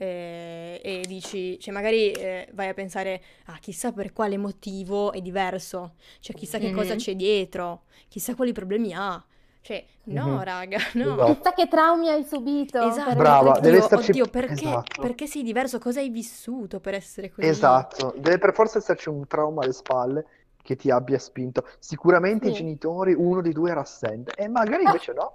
[0.00, 5.20] eh, e dici, cioè magari eh, vai a pensare, ah, chissà per quale motivo è
[5.20, 6.98] diverso, cioè chissà che cosa Mhm.
[6.98, 9.22] c'è dietro, chissà quali problemi ha.
[9.68, 10.42] Cioè, no, Mhm.
[10.44, 11.12] raga, no.
[11.12, 11.34] Esatto.
[11.34, 12.80] Chissà che traumi hai subito.
[12.88, 15.02] Esatto, Brava, oddio, deve esserci- oddio, perché, esatto.
[15.02, 15.78] perché sei diverso?
[15.78, 17.46] Cosa hai vissuto per essere così?
[17.46, 20.24] Esatto, deve per forza esserci un trauma alle spalle
[20.62, 21.66] che ti abbia spinto.
[21.80, 22.62] Sicuramente i Sì.
[22.62, 25.34] genitori, uno di due era assente, e magari invece no.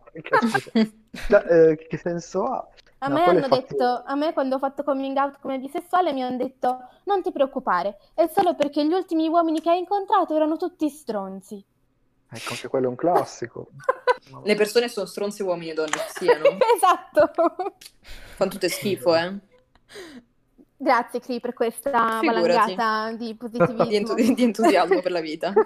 [1.28, 2.68] Cioè, eh, che senso ha?
[3.00, 6.12] A No, me hanno fatto- detto, a me quando ho fatto coming out come bisessuale
[6.12, 10.36] mi hanno detto non ti preoccupare, è solo perché gli ultimi uomini che hai incontrato
[10.36, 11.64] erano tutti stronzi.
[12.34, 13.68] Ecco, anche quello è un classico.
[14.44, 16.44] Le persone sono stronze uomini e donne siano.
[16.76, 17.32] Esatto.
[18.36, 19.34] Fanno tutte schifo, eh.
[20.76, 22.26] Grazie Cri per questa Figurati.
[22.76, 23.84] valangata di Di, positivismo.
[23.90, 25.54] entu- di entusiasmo per la vita.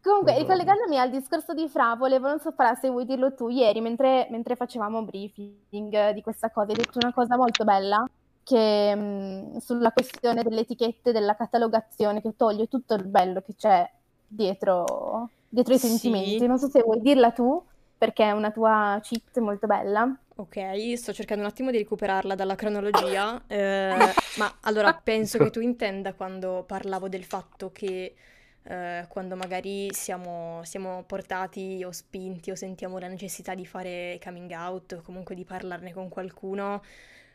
[0.00, 0.54] Comunque, Madonna.
[0.54, 4.26] ricollegandomi al discorso di Fra, volevo, non so Fra, se vuoi dirlo tu, ieri mentre,
[4.30, 8.04] mentre facevamo briefing eh, di questa cosa, hai detto una cosa molto bella
[8.42, 13.88] che, mh, sulla questione delle etichette, della catalogazione, che toglie tutto il bello che c'è
[14.28, 15.78] dietro, dietro i Sì.
[15.78, 16.46] sentimenti.
[16.46, 17.64] Non so se vuoi dirla tu,
[17.96, 20.08] perché è una tua cheat molto bella.
[20.40, 20.58] Ok,
[20.96, 26.14] sto cercando un attimo di recuperarla dalla cronologia, eh, ma allora penso che tu intenda
[26.14, 28.14] quando parlavo del fatto che
[28.62, 34.52] eh, quando magari siamo, siamo portati o spinti o sentiamo la necessità di fare coming
[34.52, 36.80] out o comunque di parlarne con qualcuno,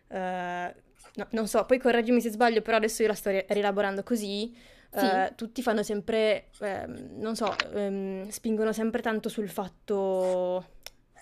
[0.07, 0.73] eh,
[1.15, 4.55] no, non so, poi correggimi se sbaglio, però adesso io la sto ri- rielaborando così.
[4.95, 5.05] Sì.
[5.05, 10.65] eh, tutti fanno sempre, ehm, non so, ehm, spingono sempre tanto sul fatto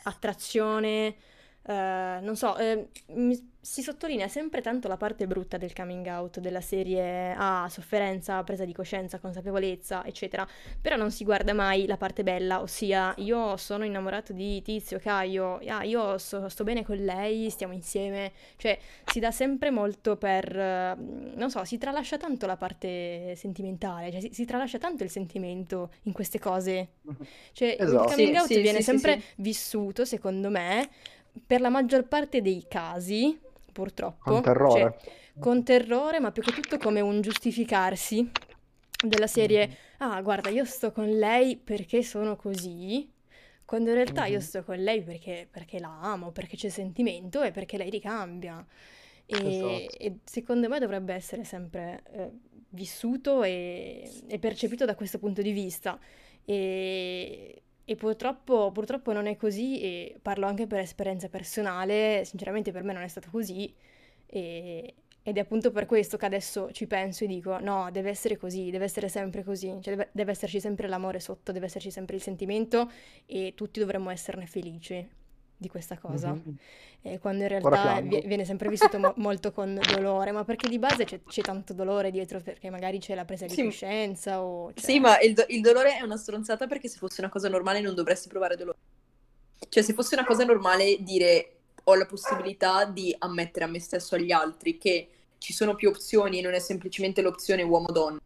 [0.03, 1.15] attrazione,
[1.63, 6.39] eh, non so, eh, mi- si sottolinea sempre tanto la parte brutta del coming out,
[6.39, 10.47] della serie ah, sofferenza, presa di coscienza, consapevolezza, eccetera,
[10.79, 15.59] però non si guarda mai la parte bella, ossia io sono innamorato di Tizio, Caio,
[15.67, 20.57] ah, io sto, sto bene con lei, stiamo insieme, cioè si dà sempre molto per,
[20.57, 20.95] eh,
[21.35, 25.91] non so, si tralascia tanto la parte sentimentale, cioè si, si tralascia tanto il sentimento
[26.03, 26.93] in queste cose.
[27.53, 28.07] Cioè, il Esatto.
[28.07, 29.23] coming Sì, out sì, viene sì, sì, sempre sì.
[29.37, 30.89] vissuto, secondo me,
[31.45, 33.39] per la maggior parte dei casi,
[33.71, 34.79] purtroppo, Con terrore.
[34.79, 34.95] cioè,
[35.39, 38.29] con terrore, ma più che tutto come un giustificarsi
[39.05, 43.09] della serie, ah, guarda, io sto con lei perché sono così,
[43.65, 44.41] quando in realtà io Mhm.
[44.41, 48.65] sto con lei perché, perché la amo, perché c'è sentimento e perché lei ricambia.
[49.25, 49.97] E, Esatto.
[49.97, 52.29] e secondo me dovrebbe essere sempre eh,
[52.69, 55.97] vissuto e, e percepito da questo punto di vista.
[56.43, 62.83] E, e purtroppo, purtroppo non è così, e parlo anche per esperienza personale, sinceramente per
[62.83, 63.73] me non è stato così.
[64.25, 68.37] E- ed è appunto per questo che adesso ci penso e dico: no, deve essere
[68.37, 72.15] così, deve essere sempre così, cioè deve, deve esserci sempre l'amore sotto, deve esserci sempre
[72.15, 72.89] il sentimento
[73.25, 75.19] e tutti dovremmo esserne felici
[75.61, 76.29] di questa cosa.
[76.31, 76.57] Mhm.
[77.03, 80.79] Eh, quando in realtà vi- viene sempre vissuto mo- molto con dolore, ma perché di
[80.79, 83.63] base c'è c'è tanto dolore dietro, perché magari c'è la presa di Sì.
[83.65, 84.99] coscienza o Sì, c'è...
[84.99, 87.93] ma il, do- il dolore è una stronzata perché se fosse una cosa normale non
[87.93, 88.77] dovresti provare dolore.
[89.69, 91.51] Cioè, se fosse una cosa normale dire
[91.83, 95.89] ho la possibilità di ammettere a me stesso e agli altri che ci sono più
[95.89, 98.19] opzioni e non è semplicemente l'opzione uomo-donna.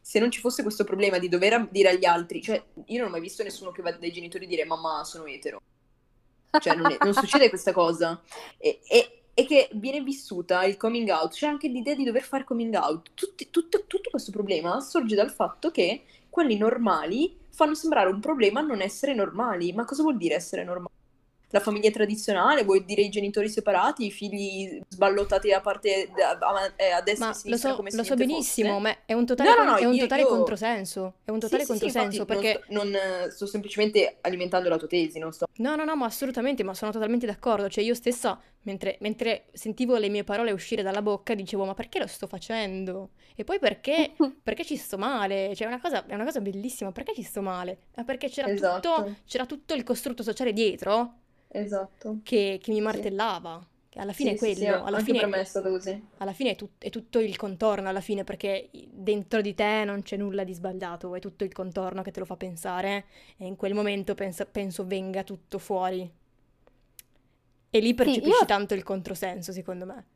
[0.00, 3.10] Se non ci fosse questo problema di dover dire agli altri, cioè io non ho
[3.10, 5.60] mai visto nessuno che va dai genitori dire mamma sono etero.
[6.58, 8.20] Cioè non, è- non succede questa cosa.
[8.58, 12.44] E, e- e che viene vissuta il coming out, c'è anche l'idea di dover fare
[12.44, 13.10] coming out.
[13.14, 18.60] Tutti- tutto, tutto questo problema sorge dal fatto che quelli normali fanno sembrare un problema
[18.62, 19.72] non essere normali.
[19.72, 20.94] Ma cosa vuol dire essere normali?
[21.50, 26.72] La famiglia tradizionale, vuol dire i genitori separati, i figli sballottati a, parte, a, a-
[26.76, 28.80] eh, a destra e Ma a lo so, come lo so benissimo, fosse.
[28.82, 31.14] ma è un totale, No, no, no, è un io- totale io- controsenso.
[31.24, 32.64] È un totale Sì, sì, sì, controsenso infatti perché...
[32.72, 35.46] non sto, non, eh, sto semplicemente alimentando la tua tesi, non sto...
[35.58, 37.68] No, no, no, ma assolutamente, ma sono totalmente d'accordo.
[37.68, 42.00] Cioè, io stessa, mentre, mentre sentivo le mie parole uscire dalla bocca, dicevo, ma perché
[42.00, 43.10] lo sto facendo?
[43.36, 45.54] E poi perché, perché ci sto male?
[45.54, 47.78] Cioè, è una cosa, è una cosa bellissima, perché ci sto male?
[47.94, 48.94] Ma perché c'era Esatto.
[49.04, 52.20] tutto, c'era tutto il costrutto sociale dietro Esatto.
[52.22, 52.82] che, che mi Sì.
[52.82, 55.70] martellava, Che alla fine Sì, è sì, sì, quello, alla fine, per me è stato
[55.70, 56.08] così.
[56.18, 60.02] alla fine è, tut- è tutto il contorno, alla fine, perché dentro di te non
[60.02, 63.06] c'è nulla di sbagliato, è tutto il contorno che te lo fa pensare
[63.38, 66.10] e in quel momento pensa- penso venga tutto fuori.
[67.70, 70.06] E lì Sì, percepisci io, tanto il controsenso, secondo me.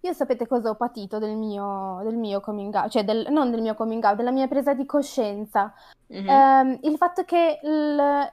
[0.00, 3.60] io sapete cosa ho patito del mio, del mio coming out, cioè del- non del
[3.62, 5.72] mio coming out, della mia presa di coscienza.
[6.08, 6.28] Mhm.
[6.28, 8.32] Ehm, il fatto che il-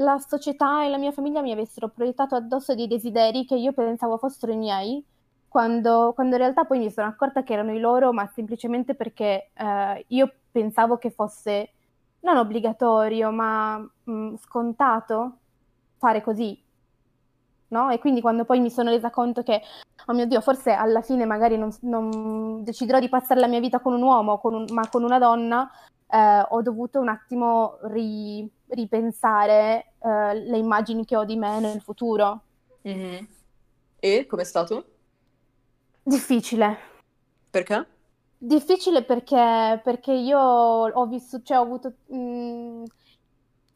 [0.00, 4.16] la società e la mia famiglia mi avessero proiettato addosso dei desideri che io pensavo
[4.18, 5.04] fossero i miei,
[5.48, 9.50] quando, quando in realtà poi mi sono accorta che erano i loro, ma semplicemente perché
[9.54, 11.72] eh, io pensavo che fosse
[12.20, 15.38] non obbligatorio, ma mh, scontato
[15.98, 16.60] fare così,
[17.68, 17.90] no?
[17.90, 19.62] E quindi quando poi mi sono resa conto che,
[20.06, 23.80] oh mio Dio, forse alla fine magari non, non deciderò di passare la mia vita
[23.80, 25.70] con un uomo, con un- ma con una donna,
[26.08, 31.80] eh, ho dovuto un attimo ri- ripensare eh, le immagini che ho di me nel
[31.82, 32.42] futuro.
[32.84, 33.28] Mhm.
[34.00, 34.86] E com'è stato?
[36.04, 36.76] Difficile.
[37.50, 37.86] Perché?
[38.40, 42.84] Difficile perché, perché io ho vissuto, cioè ho avuto mh,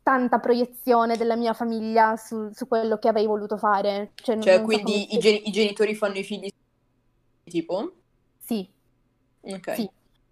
[0.03, 4.13] tanta proiezione della mia famiglia su, su quello che avrei voluto fare.
[4.15, 6.51] Cioè, Cioè, non so quindi i, geni- i genitori fanno i figli
[7.45, 7.95] tipo?
[8.39, 8.69] Sì,
[9.43, 9.69] Ok.
[9.69, 9.89] sì.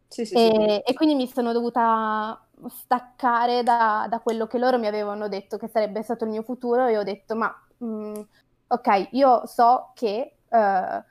[0.09, 0.51] Sì, sì, sì.
[0.53, 5.57] E, e quindi mi sono dovuta staccare da, da quello che loro mi avevano detto
[5.57, 8.21] che sarebbe stato il mio futuro e ho detto, ma mh,
[8.69, 11.05] ok, io so che eh,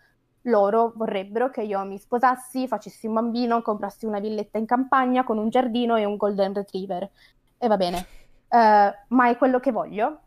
[0.44, 5.38] loro vorrebbero che io mi sposassi, facessi un bambino, comprassi una villetta in campagna con
[5.38, 7.10] un giardino e un golden retriever.
[7.58, 8.06] E va bene.
[8.52, 10.22] Eh, ma è quello che voglio?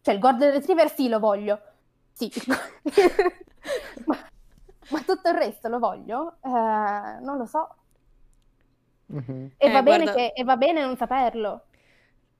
[0.00, 1.60] Cioè, il golden retriever sì, lo voglio.
[2.12, 2.30] Sì.
[4.06, 4.16] Ma,
[4.90, 6.36] ma tutto il resto lo voglio?
[6.42, 7.74] Eh, non lo so.
[9.08, 9.50] Mhm.
[9.58, 11.66] E Eh, va bene guarda, che, e va bene non saperlo.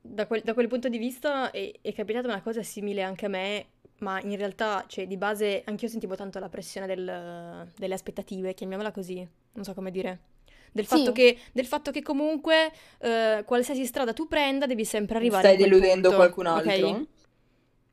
[0.01, 3.29] da quel, da quel punto di vista è, è capitata una cosa simile anche a
[3.29, 3.67] me,
[3.99, 8.93] ma in realtà, cioè, di base, anch'io sentivo tanto la pressione del- delle aspettative, chiamiamola
[8.93, 10.21] così, non so come dire.
[10.73, 15.17] Del fatto Sì, che, del fatto che comunque eh, qualsiasi strada tu prenda devi sempre
[15.17, 17.05] arrivare Stai a quel deludendo punto, qualcun altro?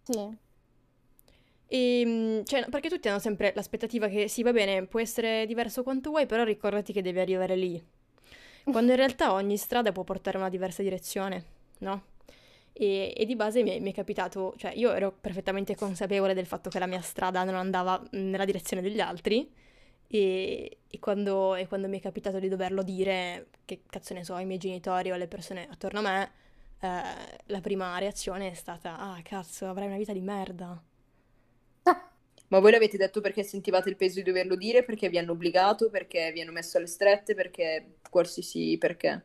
[0.04, 0.38] sì.
[1.68, 5.84] E, mm, cioè, perché tutti hanno sempre l'aspettativa che sì, va bene, può essere diverso
[5.84, 7.84] quanto vuoi, però ricordati che devi arrivare lì.
[8.64, 11.46] Quando in realtà ogni strada può portare a una diversa direzione,
[11.80, 12.04] no?
[12.72, 16.46] E, e di base mi è, mi è capitato, cioè io ero perfettamente consapevole del
[16.46, 19.52] fatto che la mia strada non andava nella direzione degli altri
[20.08, 24.34] e, e quando, e quando mi è capitato di doverlo dire, che cazzo ne so,
[24.36, 26.32] ai miei genitori o alle persone attorno a me,
[26.80, 27.02] eh,
[27.46, 30.82] la prima reazione è stata, ah cazzo, avrai una vita di merda.
[32.54, 35.90] Ma voi l'avete detto perché sentivate il peso di doverlo dire, perché vi hanno obbligato,
[35.90, 39.24] perché vi hanno messo alle strette, perché qualsiasi perché?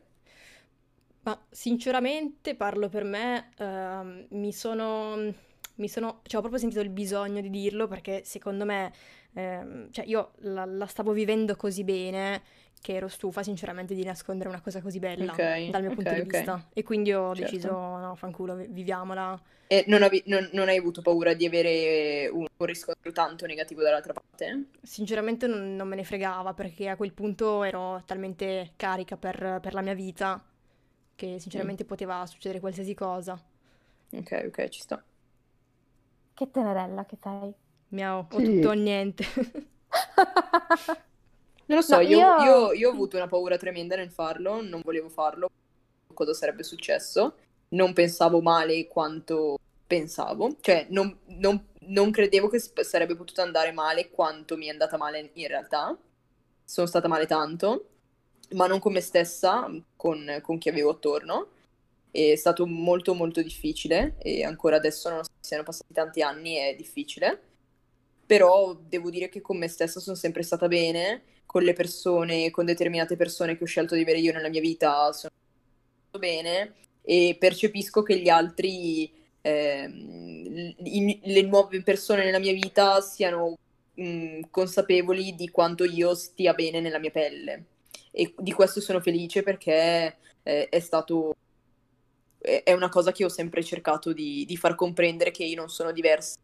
[1.21, 5.31] Ma sinceramente parlo per me, ehm, mi sono,
[5.75, 8.91] mi sono, cioè ho proprio sentito il bisogno di dirlo perché secondo me,
[9.33, 12.41] ehm, cioè io la, la stavo vivendo così bene
[12.81, 16.13] che ero stufa sinceramente di nascondere una cosa così bella Ok, dal mio punto ok,
[16.13, 16.33] di ok.
[16.33, 17.35] vista e quindi ho Certo.
[17.35, 19.41] deciso, no, fanculo, vi- viviamola.
[19.75, 23.81] E non, avevi- non- non hai avuto paura di avere un, un riscontro tanto negativo
[23.81, 24.65] dall'altra parte?
[24.81, 29.73] Sinceramente non, non me ne fregava perché a quel punto ero talmente carica per, per
[29.73, 30.43] la mia vita
[31.15, 33.41] che Mm, sinceramente poteva succedere qualsiasi cosa.
[34.13, 35.03] Ok, ok, ci sta.
[36.33, 37.53] che tenerella che sei.
[37.89, 38.41] Miau, o Sì.
[38.41, 39.23] tutto o niente.
[41.69, 42.35] Non lo so, No, io, io...
[42.35, 45.49] io- io ho avuto una paura tremenda nel farlo, non volevo farlo,
[46.13, 47.37] cosa sarebbe successo,
[47.69, 54.09] non pensavo male quanto pensavo, cioè non, non- non credevo che sarebbe potuto andare male
[54.11, 55.97] quanto mi è andata male in realtà,
[56.63, 57.89] sono stata male tanto,
[58.51, 61.49] ma non con me stessa, con, con chi avevo attorno,
[62.11, 67.41] è stato molto molto difficile e ancora adesso, nonostante siano passati tanti anni, è difficile.
[68.25, 72.63] Però devo dire che con me stessa sono sempre stata bene, con le persone, con
[72.65, 75.33] determinate persone che ho scelto di avere io nella mia vita sono
[76.03, 83.01] stato bene e percepisco che gli altri, ehm, i- le nuove persone nella mia vita
[83.01, 83.57] siano
[83.95, 87.65] mh, consapevoli di quanto io stia bene nella mia pelle.
[88.11, 91.33] E di questo sono felice perché eh, è stato
[92.41, 95.91] è una cosa che ho sempre cercato di, di far comprendere che io non sono
[95.91, 96.37] diversa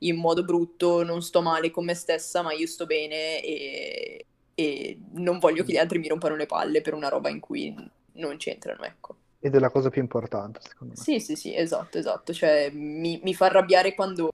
[0.00, 4.26] in modo brutto, non sto male con me stessa, ma io sto bene e,
[4.58, 7.74] e non voglio che gli altri mi rompano le palle per una roba in cui
[8.12, 9.16] non c'entrano, ecco.
[9.38, 11.00] Ed è la cosa più importante, secondo me.
[11.00, 12.32] Sì, sì, sì, esatto, esatto.
[12.32, 14.32] Cioè, mi, mi fa arrabbiare quando,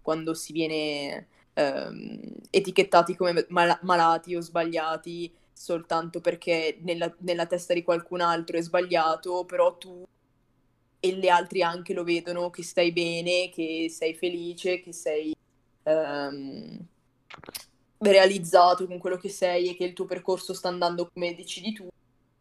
[0.00, 7.74] quando si viene ehm, etichettati come mala- malati o sbagliati soltanto perché nella, nella testa
[7.74, 10.02] di qualcun altro è sbagliato, però tu
[11.02, 15.34] e gli altri anche lo vedono che stai bene, che sei felice, che sei
[15.82, 16.86] ehm,
[18.00, 21.88] realizzato con quello che sei e che il tuo percorso sta andando come decidi tu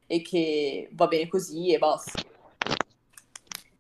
[0.07, 2.21] e che va bene così e basta.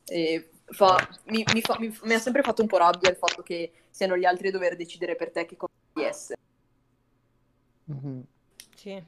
[0.05, 3.41] E fa, mi, mi fa- mi- mi ha sempre fatto un po' rabbia il fatto
[3.41, 6.37] che siano gli altri a dover decidere per te che cosa devi essere.
[7.85, 8.23] Mhm.
[8.75, 9.03] Sì.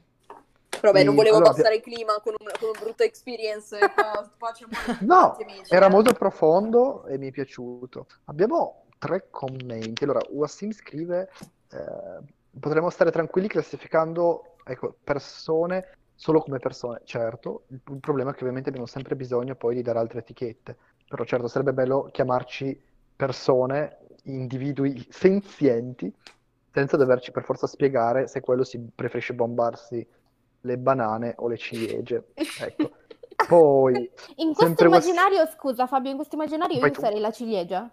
[0.81, 3.77] Però vabbè, non volevo allora, abbassare il clima con, un- con una brutta experience.
[3.77, 4.29] e amore,
[5.01, 5.89] No, amici, era eh.
[5.89, 8.07] molto profondo e mi è piaciuto.
[8.25, 10.03] Abbiamo tre commenti.
[10.03, 11.29] Allora, Wassim scrive:
[11.71, 17.01] eh, Potremmo stare tranquilli classificando ecco, persone solo come persone.
[17.03, 20.77] Certo, il, il problema è che ovviamente abbiamo sempre bisogno poi di dare altre etichette.
[21.07, 22.79] Però certo, sarebbe bello chiamarci
[23.15, 26.13] persone, individui senzienti,
[26.71, 30.07] senza doverci per forza spiegare se quello si preferisce bombarsi
[30.61, 32.27] le banane o le ciliegie.
[32.35, 32.91] Ecco.
[33.47, 37.01] Poi, In questo immaginario, scusa Fabio, in questo immaginario Vai io tu.
[37.01, 37.91] sarei la ciliegia.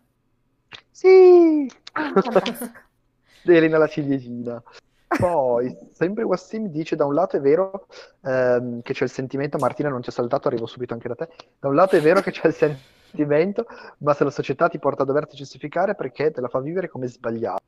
[0.90, 1.66] Sì!
[1.92, 2.12] Ah.
[3.44, 4.62] Elena la ciliegina.
[5.18, 7.86] Poi, sempre Wassim dice, da un lato è vero
[8.22, 11.28] ehm, che c'è il sentimento, Martina non ci ha saltato, arrivo subito anche da te,
[11.58, 13.66] da un lato è vero che c'è il sentimento,
[13.98, 17.06] ma se la società ti porta a doverti giustificare perché te la fa vivere come
[17.06, 17.62] sbagliato.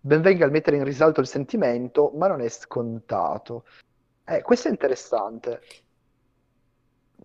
[0.00, 3.64] Ben venga il mettere in risalto il sentimento, ma non è scontato.
[4.24, 5.60] Eh, questo è interessante.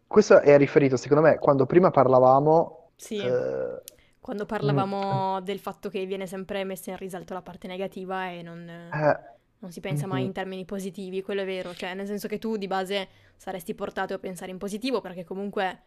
[0.05, 2.89] Questo è riferito, secondo me, quando prima parlavamo...
[2.97, 3.17] Sì.
[3.17, 3.81] eh,
[4.25, 8.67] Quando parlavamo del fatto che viene sempre messa in risalto la parte negativa e non,
[8.67, 9.19] eh,
[9.59, 10.25] non si pensa mai mhm.
[10.25, 13.07] in termini positivi, quello è vero, cioè nel senso che tu di base
[13.37, 15.81] saresti portato a pensare in positivo perché comunque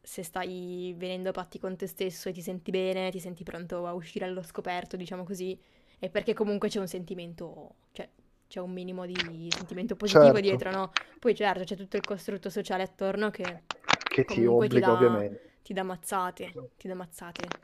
[0.00, 3.88] se stai venendo a patti con te stesso e ti senti bene, ti senti pronto
[3.88, 5.60] a uscire allo scoperto, diciamo così,
[5.98, 8.08] è perché comunque c'è un sentimento, cioè
[8.46, 10.40] c'è un minimo di sentimento positivo Certo.
[10.40, 10.92] dietro, no?
[11.18, 13.62] Poi certo c'è tutto il costrutto sociale attorno che
[14.14, 15.53] che ti comunque ti obbliga, dà, ovviamente.
[15.64, 17.54] Ti dà mazzate, ti dà mazzate.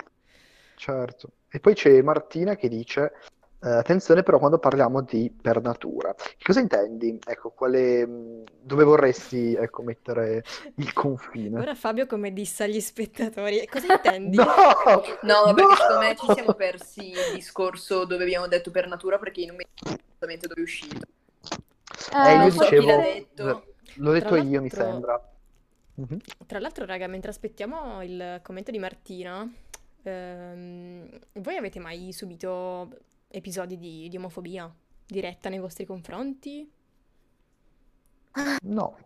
[0.75, 1.33] Certo.
[1.49, 3.13] E poi c'è Martina che dice,
[3.61, 6.15] eh, attenzione però quando parliamo di per natura.
[6.15, 7.19] Che cosa intendi?
[7.25, 10.43] Ecco, quale, mh, dove vorresti, ecco, mettere
[10.77, 11.59] il confine?
[11.59, 14.37] Ora Fabio come dissa agli spettatori, cosa intendi?
[14.37, 14.47] No!
[15.21, 15.77] No, perché No!
[15.77, 19.57] secondo me ci siamo persi il discorso dove abbiamo detto per natura perché io non
[19.57, 21.07] mi ricordo esattamente dove è uscito.
[22.13, 23.75] Eh, io non so chi dicevo, l'ha detto.
[23.95, 25.21] l'ho detto Tra io, mi sembra.
[26.01, 26.19] Mhm.
[26.47, 29.47] Tra l'altro, raga, mentre aspettiamo il commento di Martina,
[30.03, 32.89] ehm, voi avete mai subito
[33.29, 34.73] episodi di, di omofobia
[35.07, 36.71] diretta nei vostri confronti?
[38.63, 38.97] No.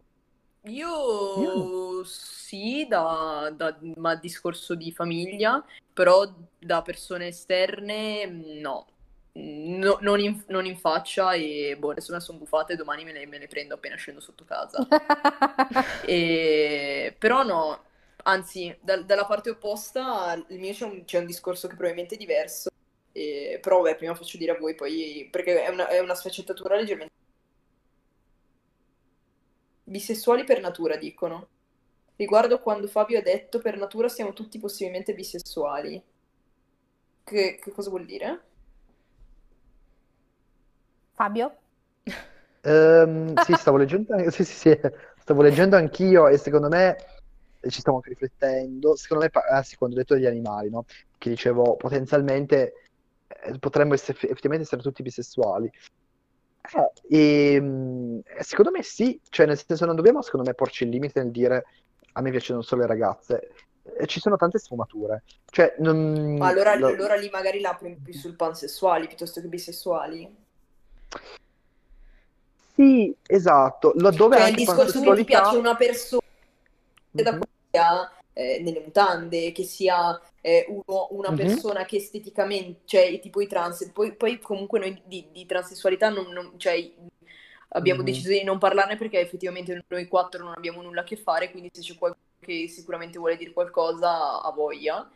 [0.67, 6.25] Io Io- sì, da, da- ma discorso di famiglia, però
[6.59, 8.25] da persone esterne
[8.61, 8.87] no.
[9.37, 13.26] No- non, in, non in faccia e boh, adesso me sono buffate, domani me le,
[13.26, 14.87] me le prendo appena scendo sotto casa.
[16.07, 17.82] E- Però no,
[18.24, 22.18] anzi, dal- dalla parte opposta, il mio c'è un, c'è un discorso che probabilmente è
[22.18, 22.70] diverso,
[23.12, 26.76] E- però vabbè, prima faccio dire a voi, poi, perché è una, è una sfaccettatura
[26.76, 27.12] leggermente...
[29.85, 31.49] Bisessuali per natura, dicono.
[32.16, 36.03] Riguardo quando Fabio ha detto per natura siamo tutti possibilmente bisessuali.
[37.24, 38.41] Che, che cosa vuol dire?
[41.15, 41.57] Fabio?
[42.62, 44.81] Ehm, sì, stavo leggendo, sì, sì, sì,
[45.21, 46.97] stavo leggendo anch'io e secondo me
[47.69, 48.97] ci stiamo anche riflettendo.
[48.97, 50.85] Secondo me, ah, sì, quando ho detto degli animali, no?
[51.19, 52.73] Che dicevo potenzialmente
[53.27, 55.71] eh, potremmo essere, effettivamente essere tutti bisessuali.
[57.09, 60.91] Eh, e, mh, secondo me sì, cioè nel senso non dobbiamo secondo me porci il
[60.91, 61.65] limite nel dire
[62.12, 63.51] a me piacciono solo le ragazze.
[63.99, 65.25] Eh, ci sono tante sfumature.
[65.45, 70.44] Cioè, non- Ma allora, lo- allora lì magari l'apri più sul pansessuali piuttosto che bisessuali.
[72.75, 73.93] Sì, esatto.
[73.97, 76.23] Laddove Cioè il discorso che ti piace una persona
[77.11, 77.39] da Mhm.
[77.39, 81.37] cui sia eh, nelle mutande, che sia eh, uno- una Mhm.
[81.37, 86.27] persona che esteticamente, cioè tipo i trans, poi, poi comunque noi di, di transessualità non,
[86.33, 86.93] non- cioè,
[87.69, 88.07] abbiamo Mhm.
[88.07, 91.71] deciso di non parlarne perché effettivamente noi quattro non abbiamo nulla a che fare, quindi
[91.73, 95.09] se c'è qualcuno che sicuramente vuole dire qualcosa, ha voglia.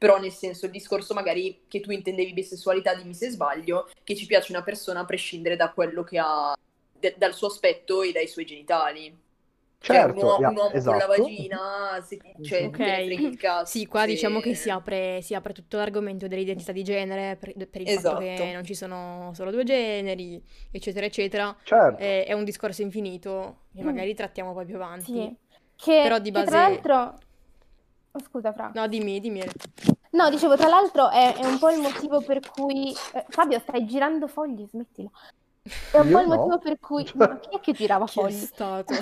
[0.00, 4.24] Però nel senso il discorso magari che tu intendevi bisessualità, dimmi se sbaglio, che ci
[4.24, 6.56] piace una persona a prescindere da quello che ha,
[6.98, 9.14] de- dal suo aspetto e dai suoi genitali.
[9.82, 11.06] Cioè, un, Certo, uo- yeah, un uomo con la esatto.
[11.22, 13.04] vagina, se cioè, te ne Ok.
[13.04, 16.72] freghi il cazzo, Sì, qua se- diciamo che si apre, si apre tutto l'argomento dell'identità
[16.72, 18.52] di genere per, per il fatto che Esatto.
[18.52, 21.54] non ci sono solo due generi, eccetera, eccetera.
[21.62, 21.98] Certo.
[21.98, 23.84] È, è un discorso infinito che Mm.
[23.86, 25.12] magari trattiamo poi più avanti.
[25.12, 25.36] Sì.
[25.76, 27.18] Che, Però di che base- tra l'altro...
[28.12, 28.70] Oh, scusa, Fra.
[28.74, 29.42] No, dimmi, dimmi.
[30.12, 32.92] No, dicevo, tra l'altro è, è un po' il motivo per cui...
[33.12, 35.08] eh, Fabio, stai girando fogli, smettila.
[35.92, 36.34] È un Io po' il no.
[36.34, 37.08] motivo per cui...
[37.14, 38.32] Ma chi è che girava Chi è fogli?
[38.32, 38.94] stato?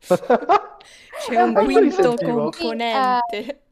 [0.00, 3.62] È C'è un quinto cui, componente.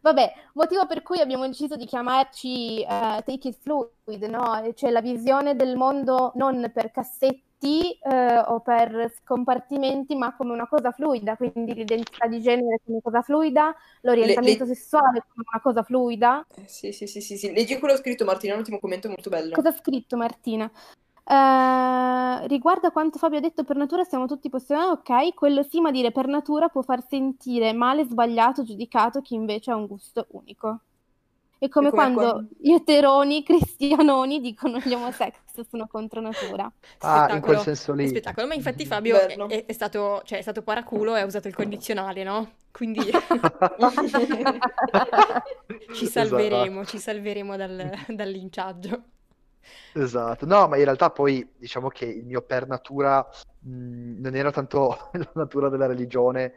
[0.00, 4.72] Vabbè, motivo per cui abbiamo deciso di chiamarci eh, Take It Fluid, no?
[4.74, 7.53] Cioè la visione del mondo non per cassetti
[8.00, 13.22] eh, o per scompartimenti, ma come una cosa fluida, quindi l'identità di genere come cosa
[13.22, 16.46] fluida, l'orientamento Le- le- sessuale come una cosa fluida.
[16.56, 17.52] Eh, sì, sì, sì, sì, sì.
[17.52, 19.54] Leggi quello scritto, Martina, un ultimo commento molto bello.
[19.54, 20.70] Cosa ha scritto Martina?
[21.26, 25.80] Eh, riguardo a quanto Fabio ha detto per natura siamo tutti possedenti, ok, quello sì,
[25.80, 30.26] ma dire per natura può far sentire male, sbagliato, giudicato chi invece ha un gusto
[30.32, 30.80] unico.
[31.64, 35.34] È come È come quando quando- gli eteroni cristianoni dicono gli homosex
[35.68, 36.70] sono contro natura.
[37.00, 37.58] Ah, in quel Spettacolo.
[37.58, 38.08] senso lì.
[38.08, 41.54] Spettacolo, ma infatti Fabio è, è- stato, cioè, è stato paraculo e ha usato il
[41.54, 42.52] condizionale, no?
[42.70, 43.00] Quindi
[45.92, 49.02] ci salveremo, ci salveremo dal, dal linciaggio.
[49.96, 53.24] Esatto, no, ma in realtà poi diciamo che il mio per natura
[53.60, 56.52] mh, non era tanto la natura della religione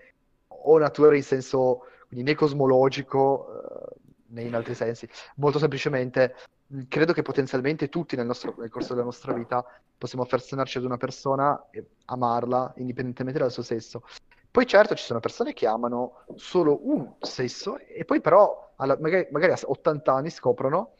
[0.47, 3.95] o natura in senso quindi né cosmologico eh,
[4.29, 6.35] né in altri sensi, molto semplicemente
[6.67, 9.63] mh, credo che potenzialmente tutti nel nostro- nel corso della nostra vita
[9.97, 14.03] possiamo affezionarci ad una persona e amarla indipendentemente dal suo sesso.
[14.49, 19.27] Poi certo ci sono persone che amano solo un sesso e poi però alla- magari,
[19.31, 20.93] magari a 80 anni scoprono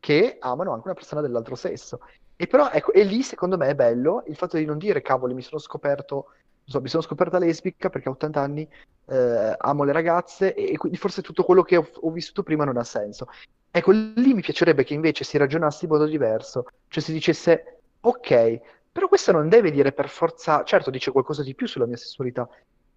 [0.00, 2.00] che amano anche una persona dell'altro sesso.
[2.36, 5.34] E però ecco, e lì secondo me è bello il fatto di non dire cavoli,
[5.34, 6.32] mi sono scoperto,
[6.64, 8.68] so, mi sono scoperta lesbica perché a 80 anni
[9.06, 12.64] eh, amo le ragazze e, e quindi forse tutto quello che ho, ho vissuto prima
[12.64, 13.28] non ha senso.
[13.70, 18.60] Ecco, lì mi piacerebbe che invece si ragionasse in modo diverso, cioè si dicesse ok,
[18.92, 22.48] però questo non deve dire per forza, certo dice qualcosa di più sulla mia sessualità,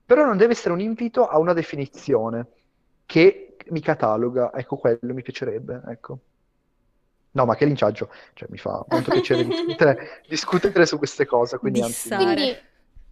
[0.05, 2.47] però non deve essere un invito a una definizione
[3.05, 6.20] che mi cataloga, ecco quello mi piacerebbe, ecco.
[7.32, 11.82] No, ma che linciaggio, cioè mi fa molto piacere discutere, discutere su queste cose, quindi
[11.82, 12.34] anzi, Dissare.
[12.34, 12.57] Quindi,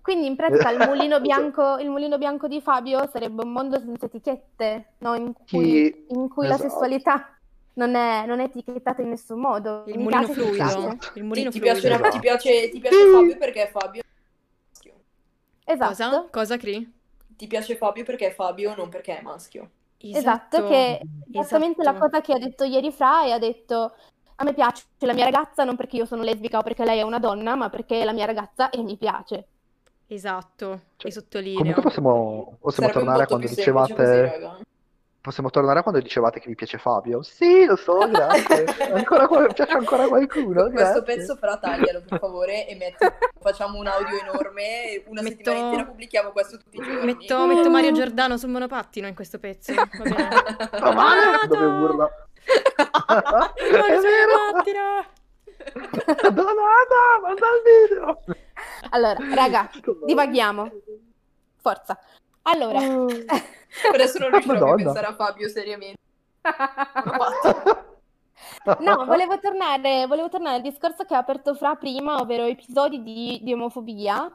[0.04, 4.06] quindi in pratica il mulino bianco, il mulino bianco di Fabio sarebbe un mondo senza
[4.08, 5.16] etichette, no?
[5.16, 6.70] In cui, in cui la esatto.
[6.70, 7.38] sessualità
[7.76, 9.84] non è, non è etichettata in nessun modo.
[9.88, 11.00] Il Mi mulino fluido.
[11.16, 11.80] Il Ti, mulino ti fluido.
[11.80, 12.10] piace, Esatto.
[12.10, 14.06] ti piace- ti piace Fabio perché Fabio è
[14.72, 15.06] maschio.
[15.66, 15.88] Esatto.
[15.88, 16.28] Cosa?
[16.30, 16.94] Cosa, Cri?
[17.36, 19.72] Ti piace Fabio perché è Fabio, non perché è maschio.
[20.12, 21.98] Esatto, che è esattamente la esatto.
[21.98, 23.96] cosa che ha detto ieri Fra e ha detto
[24.36, 27.04] a me piace la mia ragazza non perché io sono lesbica o perché lei è
[27.04, 29.48] una donna, ma perché è la mia ragazza e mi piace.
[30.08, 31.58] Esatto, Cioè, e sottolineo.
[31.58, 34.58] Comunque possiamo, possiamo tornare a quando così, dicevate,
[35.22, 37.24] possiamo tornare a quando dicevate che vi piace Fabio?
[37.24, 38.66] Sì, lo so, grazie.
[38.94, 41.02] Ancora, piace ancora qualcuno, Questo grazie.
[41.02, 43.08] pezzo fra taglialo per favore e metti,
[43.40, 47.06] facciamo un audio enorme, una Metto- settimana intera pubblichiamo questo tutti i giorni.
[47.06, 49.74] Metto, metto Mario Giordano sul monopattino in questo pezzo.
[49.74, 50.28] Va bene.
[50.80, 51.56] Ma male, Vado!
[51.56, 52.10] dove urla.
[53.08, 55.22] Mario sul monopattino!
[56.32, 58.24] Donata, manda il video.
[58.90, 59.70] Allora, raga,
[60.06, 60.72] divaghiamo.
[61.62, 61.98] Forza.
[62.44, 63.08] Allora, Oh.
[63.94, 64.76] Adesso non riuscirò più a Madonna.
[64.76, 66.00] pensare a Fabio seriamente.
[68.80, 73.40] No, volevo tornare, volevo tornare al discorso che ha aperto Fra prima, ovvero episodi di,
[73.42, 74.26] di omofobia,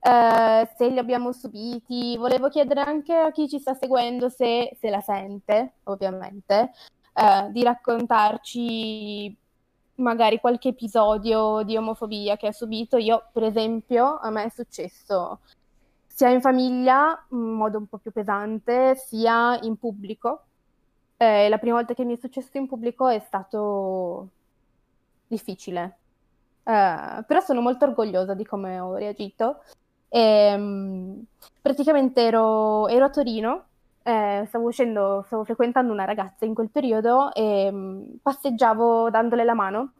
[0.00, 2.16] eh, se li abbiamo subiti.
[2.16, 6.72] Volevo chiedere anche a chi ci sta seguendo se, se la sente, ovviamente,
[7.14, 9.36] eh, di raccontarci
[9.96, 12.96] magari qualche episodio di omofobia che ha subito.
[12.96, 15.40] Io, per esempio, a me è successo
[16.06, 20.44] sia in famiglia, in modo un po' più pesante, sia in pubblico.
[21.16, 24.28] Eh, la prima volta che mi è successo in pubblico è stato
[25.26, 25.98] difficile,
[26.64, 29.62] Eh, però sono molto orgogliosa di come ho reagito.
[30.08, 31.24] Ehm,
[31.60, 33.64] praticamente ero, ero a Torino,
[34.06, 39.54] eh, stavo uscendo, stavo frequentando una ragazza in quel periodo e mm, passeggiavo dandole la
[39.54, 39.92] mano.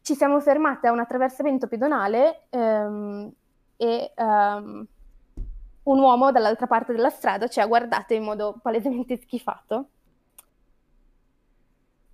[0.00, 3.30] Ci siamo fermate a un attraversamento pedonale ehm,
[3.76, 4.86] e ehm,
[5.82, 9.88] un uomo dall'altra parte della strada ci ha guardate in modo palesemente schifato.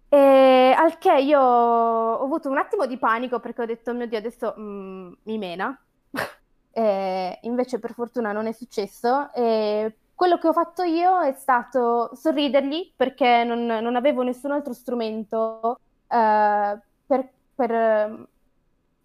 [0.09, 4.19] E al che io ho avuto un attimo di panico perché ho detto, mio Dio,
[4.19, 5.81] adesso mm, mi mena.
[6.73, 9.33] E invece per fortuna non è successo.
[9.33, 14.75] E quello che ho fatto io è stato sorridergli perché non, non avevo nessun altro
[14.75, 18.27] strumento eh, per, per, eh,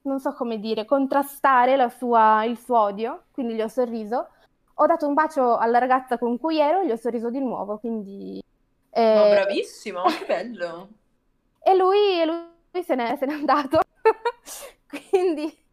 [0.01, 4.27] non so come dire, contrastare la sua- il suo odio, quindi gli ho sorriso.
[4.73, 7.77] Ho dato un bacio alla ragazza con cui ero e gli ho sorriso di nuovo,
[7.77, 8.43] quindi...
[8.89, 10.89] Eh, bravissimo, che bello.
[11.63, 13.79] e lui, lui se n'è, se n'è andato.
[15.09, 15.64] Quindi,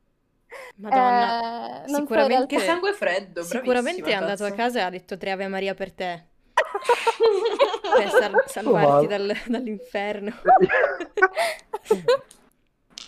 [0.76, 1.84] Madonna.
[1.84, 4.56] eh, so sicuramente- Che realtà- sangue freddo, Sicuramente è andato a cazzo.
[4.62, 6.24] casa e ha detto tre Ave Maria per te.
[7.94, 10.32] Per sal- salvarti dal- dall'inferno.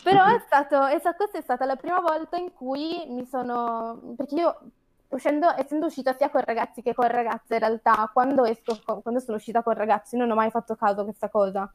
[0.02, 4.14] Però è stato, è sta- questa è stata la prima volta in cui mi sono...
[4.16, 4.58] Perché io
[5.08, 9.38] uscendo, essendo uscita sia con ragazzi che con ragazze, in realtà, quando, esco, quando sono
[9.38, 11.72] uscita con ragazzi non ho mai fatto caso a questa cosa.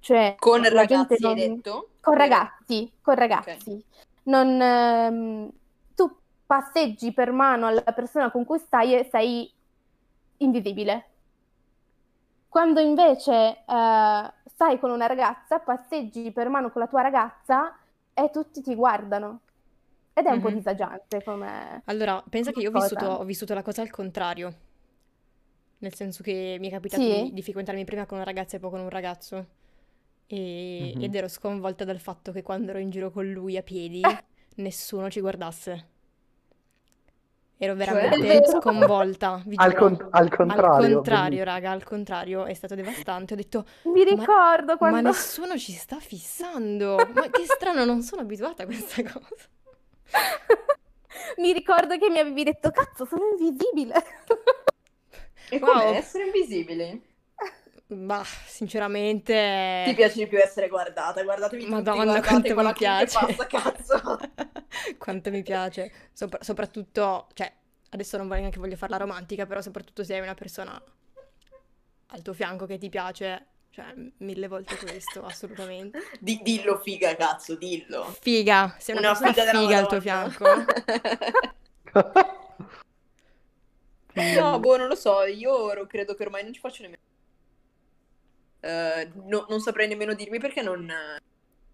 [0.00, 1.88] Cioè, Con ragazzi hai non- detto?
[2.00, 3.84] Con ragazzi, con ragazzi.
[4.32, 5.50] Non, ehm,
[5.94, 6.04] tu
[6.46, 9.50] passeggi per mano alla persona con cui stai e sei
[10.38, 11.06] invisibile.
[12.48, 13.32] Quando invece
[13.66, 17.76] eh, stai con una ragazza, passeggi per mano con la tua ragazza
[18.14, 19.40] e tutti ti guardano.
[20.14, 20.50] Ed è un po' Mhm.
[20.50, 21.84] disagiante come...
[21.86, 24.54] Allora, pensa che io ho vissuto, ho vissuto la cosa al contrario.
[25.78, 27.10] Nel senso che mi è capitato Sì?
[27.10, 29.46] di, di frequentarmi prima con una ragazza e poi con un ragazzo.
[30.30, 31.02] E- Mhm.
[31.04, 34.02] Ed ero sconvolta dal fatto che quando ero in giro con lui a piedi,
[34.56, 35.86] nessuno ci guardasse.
[37.60, 38.60] Ero veramente Davvero?
[38.60, 40.86] sconvolta, Al, con- al contrario.
[40.86, 43.32] Al contrario, raga, al contrario, è stato devastante.
[43.32, 45.08] Ho detto, Mi Ma- ricordo ma quando...
[45.08, 46.96] nessuno ci sta fissando.
[47.14, 49.48] Ma che strano, non sono abituata a questa cosa.
[51.38, 53.94] Mi ricordo che mi avevi detto, cazzo, sono invisibile.
[55.50, 55.72] E Wow.
[55.72, 57.02] com'è essere invisibili?
[57.90, 59.84] Bah, sinceramente...
[59.86, 61.22] Ti piace di più essere guardata?
[61.22, 63.18] Guardatevi tutti, Madonna, guardate quanto mi piace.
[63.18, 64.18] passa, cazzo.
[64.98, 65.90] Quanto mi piace.
[66.12, 67.50] Sopra- soprattutto, cioè,
[67.90, 70.80] adesso non voglio neanche voglio farla romantica, però soprattutto se hai una persona
[72.08, 75.98] al tuo fianco che ti piace, cioè, mille volte questo, assolutamente.
[76.20, 78.14] Di- dillo figa, cazzo, dillo.
[78.20, 80.44] Figa, sei una, persona della figa al tuo fianco.
[84.34, 87.07] No, boh, non lo so, io credo che ormai non ci faccio nemmeno.
[88.60, 90.90] Eh, no- non saprei nemmeno dirmi perché non,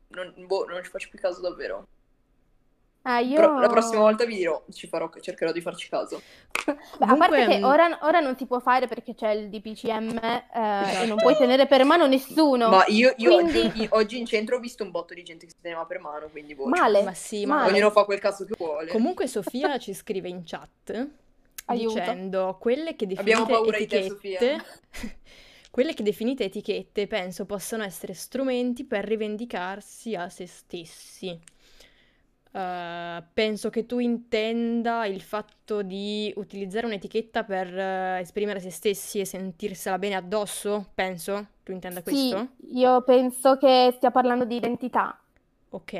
[0.08, 1.86] non, boh, non ci faccio più caso davvero.
[3.06, 3.34] Ah, io...
[3.34, 6.22] Però la prossima volta vi dirò, ci farò, cercherò di farci caso.
[6.64, 9.50] Beh, a parte Comunque, che mm, ora, ora non si può fare perché c'è il
[9.50, 11.06] DPCM eh, e Esatto.
[11.06, 12.70] non puoi tenere per mano nessuno.
[12.70, 15.52] Ma io, io Quindi- oggi, oggi in centro ho visto un botto di gente che
[15.54, 17.02] si teneva per mano, quindi boh, Male.
[17.02, 17.72] Ma sì, ma Male.
[17.72, 18.90] ognuno fa quel cazzo che vuole.
[18.90, 21.08] Comunque Sofia ci scrive in chat
[21.66, 21.98] Aiuto.
[21.98, 24.64] dicendo quelle che Abbiamo definite paura di te, etichette,
[25.74, 31.36] quelle che definite etichette penso possano essere strumenti per rivendicarsi a se stessi.
[32.56, 39.18] Eh, penso che tu intenda il fatto di utilizzare un'etichetta per eh, esprimere se stessi
[39.18, 41.46] e sentirsela bene addosso, penso.
[41.64, 42.48] Tu intenda Sì, questo?
[42.72, 45.18] io penso che stia parlando di identità,
[45.70, 45.92] Ok.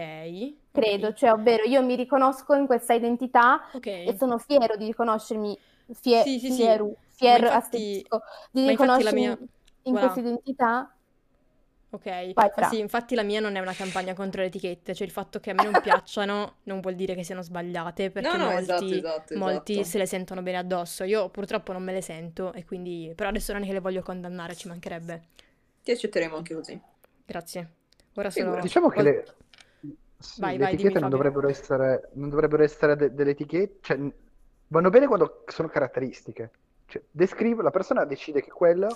[0.71, 3.87] credo, ok, cioè, ovvero io mi riconosco in questa identità ok.
[4.03, 5.59] e sono fiero di riconoscermi,
[5.93, 6.63] fie- Sì, sì, sì.
[6.63, 8.05] fieru, fier, Ma infatti-
[8.51, 9.39] di infatti la riconoscermi mia-
[9.85, 10.01] in Voilà.
[10.01, 10.95] questa identità.
[11.91, 12.69] Ok, Fra.
[12.69, 15.51] sì, infatti la mia non è una campagna contro le etichette, cioè il fatto che
[15.51, 18.95] a me non piacciono non vuol dire che siano sbagliate, perché No, no, molti, esatto,
[18.95, 19.89] esatto, molti esatto.
[19.89, 21.05] se le sentono bene addosso.
[21.05, 24.03] Io purtroppo non me le sento e quindi, però adesso non è che le voglio
[24.03, 25.23] condannare, ci mancherebbe.
[25.85, 26.81] Ti accetteremo anche così.
[27.25, 27.71] Grazie.
[28.15, 28.61] Ora sono...
[28.61, 29.25] Diciamo che le,
[30.19, 33.99] sì, Vai, le vai, etichette non dovrebbero essere, non dovrebbero essere de- delle etichette, cioè
[34.69, 36.51] vanno bene quando sono caratteristiche.
[36.87, 38.89] Cioè, descrive, la persona decide che quello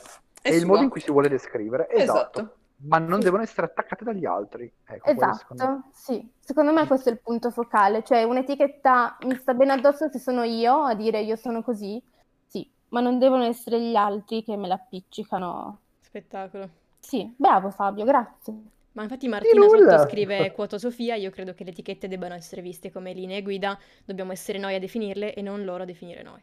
[0.43, 1.89] è, È il modo in cui si vuole descrivere.
[1.91, 2.41] Esatto.
[2.41, 2.57] Esatto.
[2.81, 3.25] Ma non Sì.
[3.25, 4.73] devono essere attaccate dagli altri.
[4.85, 5.71] Ecco, quello secondo me.
[5.71, 10.09] Esatto, sì, secondo me questo è il punto focale, cioè un'etichetta mi sta bene addosso
[10.09, 12.01] se sono io a dire io sono così,
[12.47, 15.81] sì, ma non devono essere gli altri che me la appiccicano.
[16.01, 16.69] Spettacolo.
[17.01, 18.55] Sì, bravo Fabio, grazie.
[18.93, 22.93] Ma infatti Martina sotto scrive quoto Sofia, io credo che le etichette debbano essere viste
[22.93, 26.41] come linee guida, dobbiamo essere noi a definirle e non loro a definire noi.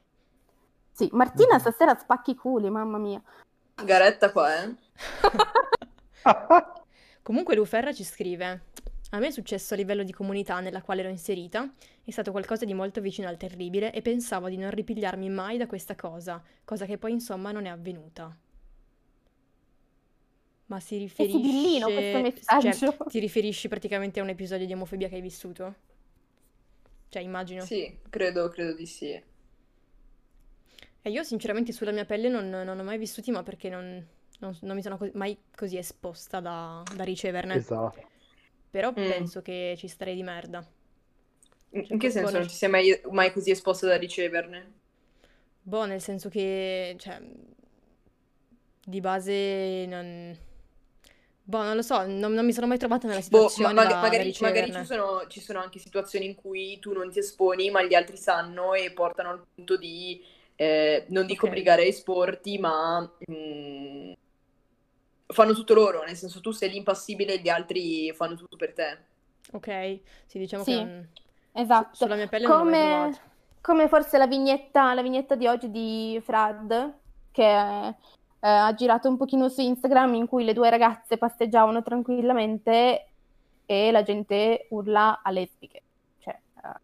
[0.96, 1.60] Sì, Martina Mhm.
[1.60, 3.22] stasera spacchi i culi, mamma mia.
[3.84, 4.74] Garetta qua, eh.
[7.22, 8.62] Comunque Luferra ci scrive:
[9.10, 11.70] A me è successo a livello di comunità nella quale ero inserita,
[12.02, 15.68] è stato qualcosa di molto vicino al terribile e pensavo di non ripigliarmi mai da
[15.68, 18.34] questa cosa, cosa che poi insomma non è avvenuta.
[20.68, 21.38] Ma si riferisce...
[21.38, 22.98] sibillino questo cioè, messaggio.
[23.08, 25.76] ti riferisci praticamente a un episodio di omofobia che hai vissuto?
[27.10, 27.66] Cioè, immagino.
[27.66, 29.22] Sì, credo, credo di sì.
[31.06, 34.04] E io sinceramente sulla mia pelle non, non ho mai vissuti, ma perché non,
[34.40, 37.54] non- non mi sono co- mai così esposta da, da riceverne.
[37.56, 38.10] Esatto.
[38.72, 39.06] Però Mm.
[39.08, 40.66] penso che ci starei di merda.
[41.74, 44.74] In, Cioè, in che senso non conosci- ti sei mai, mai così esposto da riceverne?
[45.64, 47.20] Boh, nel senso che, cioè,
[48.86, 50.38] di base non...
[51.48, 53.96] Boh, non lo so, non, non mi sono mai trovata nella Boh, ma situazione maga-
[53.96, 54.80] da, da magari, magari riceverne.
[54.80, 58.18] ci sono, ci sono anche situazioni in cui tu non ti esponi, ma gli altri
[58.18, 60.24] sanno e portano al punto di,
[60.56, 61.52] eh, non dico Ok.
[61.52, 63.02] obbligare a esporti, ma
[63.32, 64.12] mm,
[65.28, 68.74] fanno tutto loro, nel senso tu sei lì impassibile e gli altri fanno tutto per
[68.74, 68.98] te.
[69.52, 71.10] Ok, sì, diciamo Sì, che non-
[71.54, 71.96] Esatto.
[71.96, 73.12] sulla mia pelle Come,
[73.62, 77.00] come forse la vignetta, la vignetta di oggi di Frad,
[77.32, 77.96] che eh,
[78.40, 83.12] ha girato un pochino su Instagram in cui le due ragazze passeggiavano tranquillamente
[83.66, 85.84] e la gente urla a lesbiche.
[86.20, 86.34] Cioè,
[86.64, 86.80] eh,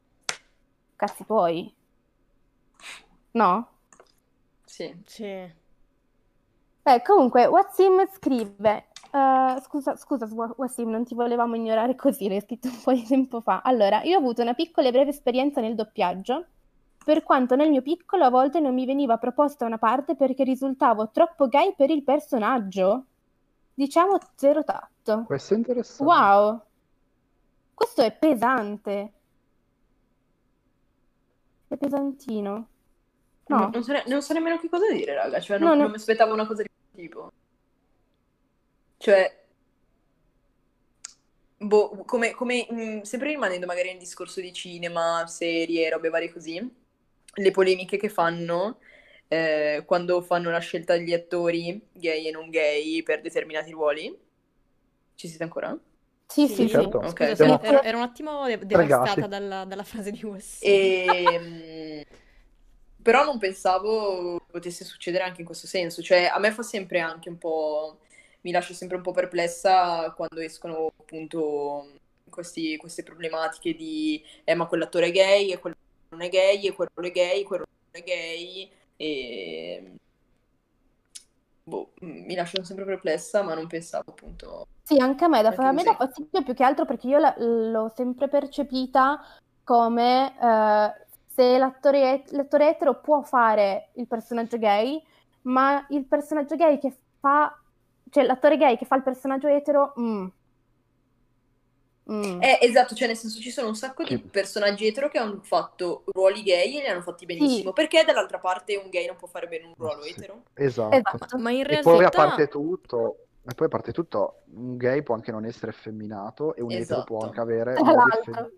[0.95, 1.73] cazzi tuoi.
[3.33, 3.67] No?
[4.65, 4.95] Sì.
[5.05, 5.53] Sì.
[6.83, 12.41] Beh, comunque, Wassim scrive, eh, scusa, scusa Wa- Wassim, non ti volevamo ignorare così, l'hai
[12.41, 13.61] scritto un po' di tempo fa.
[13.63, 16.45] Allora, io ho avuto una piccola e breve esperienza nel doppiaggio,
[17.05, 21.11] per quanto nel mio piccolo a volte non mi veniva proposta una parte perché risultavo
[21.11, 23.05] troppo gay per il personaggio.
[23.73, 25.23] Diciamo zero tatto.
[25.25, 26.03] Questo è interessante.
[26.03, 26.61] Wow,
[27.73, 29.13] questo è pesante.
[31.67, 32.67] È pesantino.
[33.51, 33.69] No.
[33.73, 35.39] Non, so, ne- non so nemmeno che cosa dire, raga.
[35.39, 35.81] Cioè, No, non, no.
[35.83, 37.31] non mi aspettavo una cosa di questo tipo.
[38.97, 39.45] Cioè,
[41.57, 46.59] boh, come, come, mh, sempre rimanendo magari nel discorso di cinema, serie, robe varie così,
[47.33, 48.79] le polemiche che fanno
[49.27, 54.15] eh, quando fanno la scelta degli attori gay e non gay per determinati ruoli.
[55.15, 55.77] Ci siete ancora?
[56.27, 56.69] Sì, Sì, sì, sì.
[56.69, 56.99] certo.
[56.99, 57.15] Scusa, Ok.
[57.17, 60.61] sono- Siamo- ero, ero un attimo de- devastata dalla, dalla frase di Wes.
[60.63, 61.70] E, mh,
[63.01, 66.01] però non pensavo potesse succedere anche in questo senso.
[66.01, 67.99] Cioè, a me fa sempre anche un po'.
[68.41, 71.91] Mi lascia sempre un po' perplessa quando escono appunto
[72.29, 75.75] questi- queste problematiche di eh, ma quell'attore è gay e quello
[76.09, 78.69] non è gay e quello è gay, quello non è gay.
[78.97, 79.91] E
[81.63, 84.67] boh, mi lasciano sempre perplessa, ma non pensavo appunto.
[84.83, 87.35] Sì, anche a me, da, a me dà fastidio più che altro perché io la-
[87.37, 89.21] l'ho sempre percepita
[89.63, 95.01] come eh, se l'attore, l'attore etero può fare il personaggio gay,
[95.43, 97.57] ma il personaggio gay che fa,
[98.09, 100.27] cioè l'attore gay che fa il personaggio etero, mm.
[102.11, 102.41] Mm.
[102.41, 104.19] Eh, esatto, cioè nel senso ci sono un sacco di Sì.
[104.19, 107.71] personaggi etero che hanno fatto ruoli gay e li hanno fatti benissimo.
[107.73, 110.09] Perché dall'altra parte un gay non può fare bene un ruolo Sì.
[110.09, 110.43] etero?
[110.55, 110.95] Esatto.
[110.95, 111.37] Esatto.
[111.37, 112.17] Ma in E poi a realtà...
[112.17, 116.61] parte tutto, e poi a parte tutto, un gay può anche non essere effeminato e
[116.61, 117.25] un etero può Esatto.
[117.27, 117.75] anche avere
[118.23, 118.51] fem-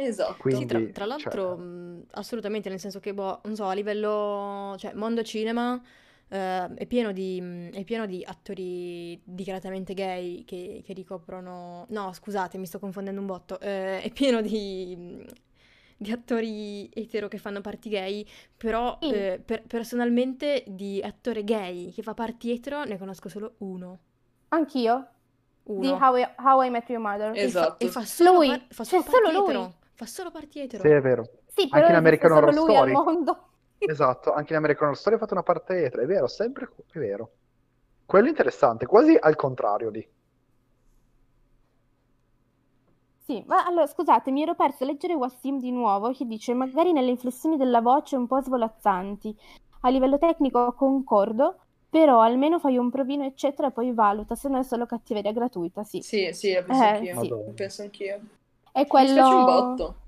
[0.00, 0.36] Esatto.
[0.38, 3.72] Quindi- Sì, tra, tra cioè- l'altro, mh, assolutamente, nel senso che, boh, non so, a
[3.74, 5.80] livello, cioè, mondo cinema
[6.30, 11.86] eh, è pieno di, mh, è pieno di attori dichiaratamente gay che, che ricoprono...
[11.88, 13.58] No, scusate, mi sto confondendo un botto.
[13.60, 15.24] Eh, è pieno di, mh,
[15.96, 18.24] di attori etero che fanno parti gay,
[18.56, 19.10] però Sì.
[19.10, 23.98] eh, per- personalmente di attore gay che fa parti etero ne conosco solo uno.
[24.50, 25.08] Anch'io,
[25.64, 25.98] di Uno.
[26.00, 27.32] How I, How I Met Your Mother.
[27.36, 27.84] Esatto.
[27.84, 29.44] E fa solo, Lui, par- fa cioè, solo solo parti lui.
[29.50, 29.74] etero.
[29.98, 30.84] Fa solo parti etero.
[30.84, 31.24] Sì, è vero.
[31.48, 32.92] Sì, Anche in American Horror Story.
[32.92, 33.46] mondo.
[33.80, 36.98] Esatto, anche in American Horror Story ha fatto una parte etero, è vero, sempre è
[37.00, 37.30] vero.
[38.06, 40.08] Quello è interessante, quasi al contrario di...
[43.24, 46.92] Sì, ma allora scusate, mi ero persa a leggere Wassim di nuovo che dice magari
[46.92, 49.36] nelle inflessioni della voce un po' svolazzanti.
[49.80, 51.58] A livello tecnico concordo,
[51.90, 56.00] però almeno fai un provino eccetera poi valuta, se no è solo cattiveria gratuita, sì.
[56.02, 57.20] Sì, sì, la penso Eh, anch'io.
[57.46, 57.52] sì.
[57.54, 58.20] Penso anch'io.
[58.72, 59.44] È Mi dispiace un quello...
[59.44, 60.02] botto.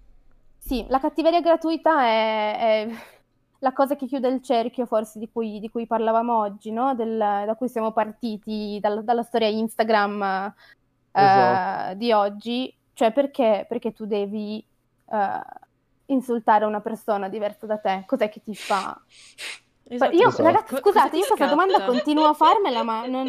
[0.58, 2.56] Sì, la cattiveria gratuita è,
[2.86, 2.88] è
[3.60, 6.94] la cosa che chiude il cerchio forse di cui, di cui parlavamo oggi, no?
[6.94, 10.54] Del- da cui siamo partiti, dalla, dalla storia Instagram
[11.12, 11.64] eh, Esatto.
[11.94, 12.74] di oggi.
[12.92, 14.64] Cioè perché, perché tu devi
[15.06, 15.40] eh,
[16.06, 18.04] insultare una persona diversa da te?
[18.06, 19.00] Cos'è che ti fa?
[19.92, 20.14] Esatto.
[20.14, 20.42] Io, Esatto.
[20.44, 23.26] ragazzi, scusate, io questa domanda continuo a farmela, ma non...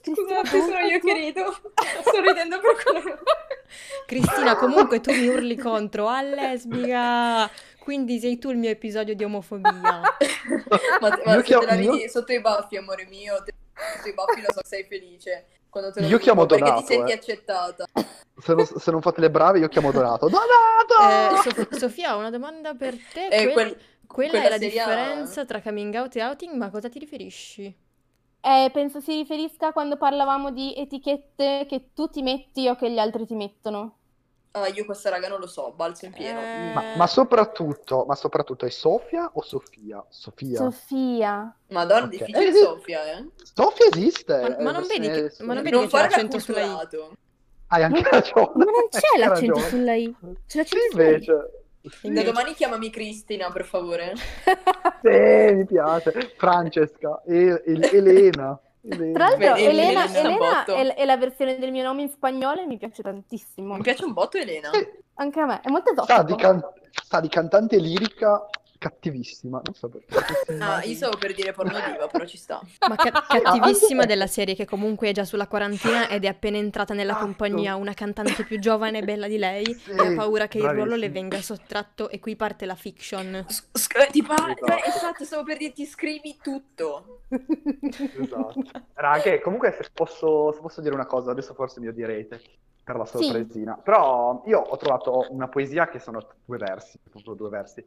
[0.00, 1.52] Cristina, Scusate, sono io tu- che rido.
[1.52, 3.18] Sto ridendo per quello.
[4.06, 7.50] Cristina, comunque tu mi urli contro, ah lesbica,
[7.80, 9.72] quindi sei tu il mio episodio di omofobia.
[9.72, 13.52] Ma, ma Io se chiamo- te la io- ridi sotto i baffi, amore mio, te-
[13.96, 15.46] sotto i baffi lo so sei felice.
[15.68, 17.14] Quando te lo Io chiamo perché Donato, ti senti eh.
[17.14, 17.84] accettata.
[18.38, 20.28] Se non, se non fate le brave io chiamo Donato.
[20.28, 21.36] Donato!
[21.36, 23.26] Eh, Sof- Sofia, ho una domanda per te.
[23.26, 23.76] Eh, Que- quel-
[24.16, 26.98] quella, quella è la serie- differenza tra coming out e outing, ma a cosa ti
[26.98, 27.64] riferisci?
[28.40, 32.90] Eh, penso si riferisca a quando parlavamo di etichette che tu ti metti o che
[32.90, 33.98] gli altri ti mettono.
[34.52, 36.40] Ah, io questa raga non lo so, balzo in pieno.
[36.40, 40.02] Eh, Ma, ma soprattutto, ma soprattutto è Sofia o Sofia?
[40.08, 40.56] Sofia.
[40.56, 41.54] Sofia.
[41.68, 42.10] Madonna, Ok.
[42.10, 43.26] difficile Eh, Sofia, eh.
[43.52, 44.40] Sofia esiste.
[44.40, 46.08] Ma- ma eh, non se- vedi che- se- ma non vedi Non che c'è fare
[46.08, 46.88] l'accento sulla I?
[47.68, 48.52] Hai anche ragione.
[48.54, 49.68] Ma non c'è l'accento ragione.
[49.68, 50.16] sulla I.
[50.46, 51.20] C'è l'accento Sì, sulla I.
[52.02, 54.12] Da domani chiamami Cristina, per favore.
[55.02, 56.34] sì, mi piace.
[56.36, 58.58] Francesca, e- e- Elena.
[58.88, 59.12] Elena.
[59.12, 62.60] Tra l'altro, Vedi, Elena, Elena Elena è, è la versione del mio nome in spagnolo
[62.60, 63.74] e mi piace tantissimo.
[63.74, 64.70] Mi piace un botto Elena.
[64.72, 66.36] Sì, Anche a me, è molto sa, di esotico.
[66.36, 68.46] can- sa di cantante lirica
[68.78, 69.60] cattivissima.
[69.64, 70.56] Non so perché.
[70.60, 72.60] Ah, io stavo per dire pornodiva, però ci sta.
[72.88, 76.94] Ma ca- cattivissima della serie che comunque è già sulla quarantina ed è appena entrata
[76.94, 77.24] nella Esatto.
[77.26, 80.68] compagnia una cantante più giovane e bella di lei Sì, e ha paura che il
[80.68, 83.44] ruolo le venga sottratto e qui parte la fiction.
[83.48, 84.52] S- sc- ti pare?
[84.52, 84.64] Esatto.
[84.66, 87.20] Beh, esatto, stavo per dirti scrivi tutto.
[87.28, 88.62] Esatto.
[88.94, 92.40] Raga, comunque se posso, se posso dire una cosa, adesso forse mi odierete
[92.84, 93.18] per la Sì.
[93.24, 93.76] sorpresina.
[93.82, 97.84] Però io ho trovato una poesia che sono due versi, proprio due versi.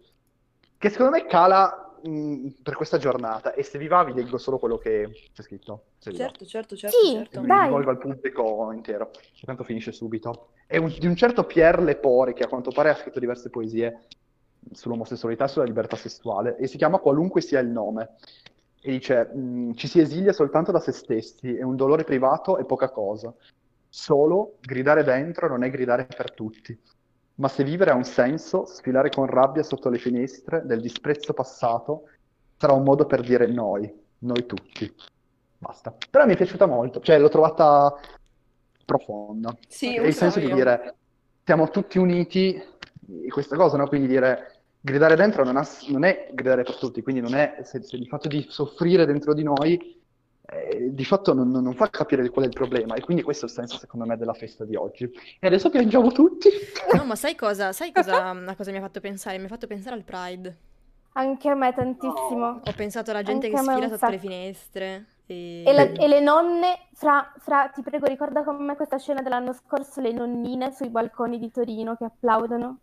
[0.79, 4.57] Che secondo me cala mh, per questa giornata e se vi va vi leggo solo
[4.57, 5.83] quello che c'è scritto.
[5.99, 7.41] Certo, certo, certo, Sì, certo.
[7.41, 7.65] Mi Dai.
[7.65, 9.11] rivolgo al pubblico intero,
[9.43, 10.51] tanto finisce subito.
[10.65, 14.07] È un- di un certo Pierre Lepore, che a quanto pare ha scritto diverse poesie
[14.71, 18.15] sull'omosessualità e sulla libertà sessuale, e si chiama Qualunque sia il nome.
[18.81, 22.63] E dice, "Mm, ci si esilia soltanto da se stessi, è un dolore privato e
[22.63, 23.33] poca cosa.
[23.89, 26.79] Solo gridare dentro non è gridare per tutti.
[27.39, 32.03] Ma se vivere ha un senso, sfilare con rabbia sotto le finestre del disprezzo passato
[32.57, 34.93] sarà un modo per dire noi, noi tutti.
[35.57, 35.95] Basta.
[36.09, 37.97] Però mi è piaciuta molto, cioè l'ho trovata
[38.85, 39.55] profonda.
[39.67, 40.95] Sì, il senso di dire
[41.45, 42.61] siamo tutti uniti
[43.07, 43.87] in questa cosa, no?
[43.87, 47.81] Quindi dire gridare dentro non, ha- non è gridare per tutti, quindi non è se,
[47.81, 49.98] se il fatto di soffrire dentro di noi
[50.51, 53.47] eh, di fatto non, non- fa capire qual è il problema e quindi questo è
[53.49, 55.09] il senso secondo me della festa di oggi.
[55.39, 56.49] E adesso piangiamo tutti.
[56.95, 57.71] No, ma sai cosa?
[57.71, 59.37] Sai cosa, a cosa mi ha fatto pensare?
[59.37, 60.57] Mi ha fatto pensare al Pride.
[61.13, 62.61] Anche a me tantissimo.
[62.65, 65.05] Ho pensato alla gente Anche che sfila sotto le finestre.
[65.27, 65.63] E...
[65.65, 69.53] E, la- e le nonne, fra, fra- ti prego, ricorda con me questa scena dell'anno
[69.53, 72.79] scorso, le nonnine sui balconi di Torino che applaudono.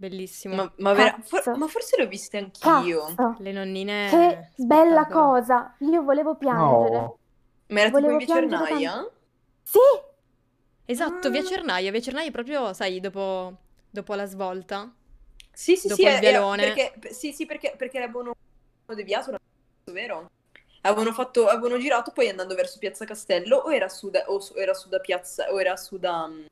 [0.00, 0.54] Bellissimo.
[0.54, 3.04] Ma, ma vera- for- ma forse le ho viste anch'io.
[3.14, 4.08] Cazzo, Le nonnine...
[4.08, 5.30] che bella spettacolo.
[5.32, 5.74] cosa!
[5.80, 6.96] Io volevo piangere.
[6.96, 7.18] No.
[7.66, 9.10] Ma era tipo Volevo in via Cernaia?
[9.62, 9.78] Sì,
[10.86, 11.44] Esatto, via Ah.
[11.44, 11.90] Cernaia.
[11.90, 13.56] Via Cernaia proprio, sai, dopo,
[13.90, 14.90] dopo la svolta.
[15.52, 16.72] Sì, sì, Dopo sì, il era- vialone.
[16.72, 18.32] perché, sì, sì, perché, perché avevano
[18.86, 19.36] deviato,
[19.92, 20.30] vero?
[20.80, 24.54] Avevano fatto, avevano girato poi andando verso Piazza Castello o era su da, o su-
[24.56, 26.26] era su da Piazza, o era su da...
[26.26, 26.44] mm,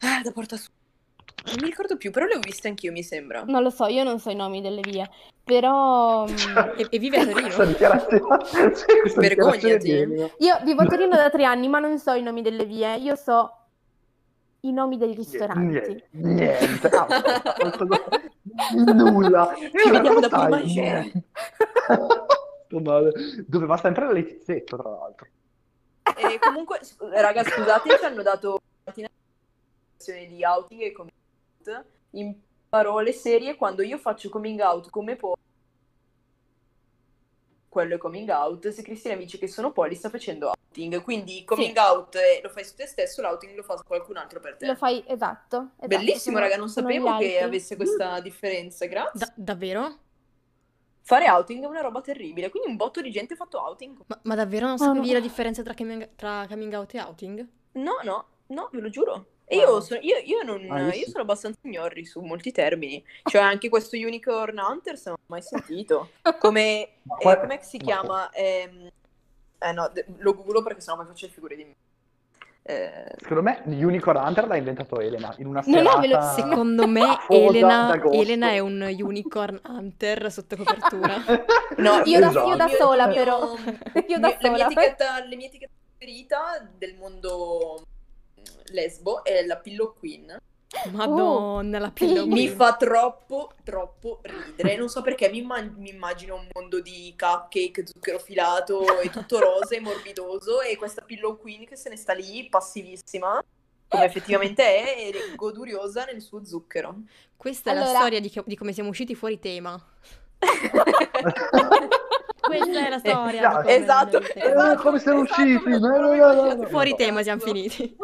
[0.00, 0.70] Ah, da Porta Su.
[1.46, 3.44] Non mi ricordo più, però le ho viste anch'io, mi sembra.
[3.46, 5.08] non lo so, io non so i nomi delle vie,
[5.42, 6.34] però mm,
[6.76, 7.54] E, e vive a Torino.
[9.16, 9.90] Vergognati.
[10.38, 13.14] io vivo a Torino da tre anni, ma non so i nomi delle vie, io
[13.14, 13.58] so
[14.60, 15.60] i nomi dei ristoranti.
[15.60, 17.06] Niente, niente, ah,
[18.94, 19.54] nulla.
[19.54, 20.70] Ci vediamo prima sai?
[20.70, 21.04] cena.
[22.64, 23.12] Sto male.
[23.46, 25.26] Doveva sempre la Letizzetto, tra l'altro.
[26.16, 26.80] E comunque,
[27.12, 28.60] raga, scusate, ci hanno dato
[30.04, 31.13] di outing e coming
[31.68, 31.86] out.
[32.10, 32.34] In
[32.68, 35.34] parole serie, quando io faccio coming out come poi,
[37.68, 38.68] quello è coming out.
[38.68, 41.02] Se Cristina mi dice che sono poli, sta facendo outing.
[41.02, 44.56] Quindi coming out eh, lo fai su te stesso, l'outing lo fa qualcun altro per
[44.56, 44.66] te.
[44.66, 45.70] Lo fai esatto.
[45.76, 47.38] esatto, Bellissimo, sono- raga, non sapevo che altri.
[47.38, 49.18] avesse questa differenza, grazie.
[49.18, 49.98] Da- davvero?
[51.06, 53.98] Fare outing è una roba terribile, quindi un botto di gente ha fatto outing.
[54.06, 55.12] Ma, ma davvero non Oh, sapevi no.
[55.14, 57.48] la differenza tra coming, tra coming out e outing?
[57.72, 59.26] No, no, no, ve lo giuro.
[59.46, 61.10] E io, sono, io, io non, Ah, io io sì.
[61.10, 63.04] sono abbastanza ignorri su molti termini.
[63.24, 66.10] Cioè, anche questo Unicorn Hunters non l'ho mai sentito.
[66.38, 68.30] Come, Ma eh, che si ma- chiama?
[68.32, 68.90] Ehm,
[69.58, 71.72] eh no, lo googlo perché sennò poi faccio le figure di me.
[72.66, 77.02] Eh, Secondo me Unicorn Hunter l'ha inventato Elena in una No, no, serata Secondo me
[77.28, 78.00] Elena.
[78.10, 81.16] Elena è un unicorn hunter sotto copertura.
[81.76, 82.48] no, Io da- Esatto.
[82.48, 83.54] io da il mio- sola, però.
[84.08, 84.64] Io da mia sola.
[84.64, 87.82] etichetta, mia etichetta preferita del mondo
[88.72, 90.36] lesbo è la Pillow Queen.
[90.90, 92.28] Madonna, la pillow sì.
[92.30, 92.56] Mi queen.
[92.56, 94.74] fa troppo, troppo ridere.
[94.76, 99.38] Non so perché mi, imma- mi immagino un mondo di cupcake, zucchero filato e tutto
[99.38, 100.62] rosa e morbidoso.
[100.62, 103.40] E questa Pillow Queen che se ne sta lì, passivissima,
[103.86, 107.02] come effettivamente è, è goduriosa nel suo zucchero.
[107.36, 109.80] Questa è la Allora- storia di, che- di come siamo usciti fuori tema.
[112.46, 113.48] Questa è la storia.
[113.48, 115.68] di come Esatto, nella vita- Eh, esatto, come siamo esatto, usciti?
[115.70, 116.66] No, no, no, no, no.
[116.66, 117.96] Fuori tema siamo finiti.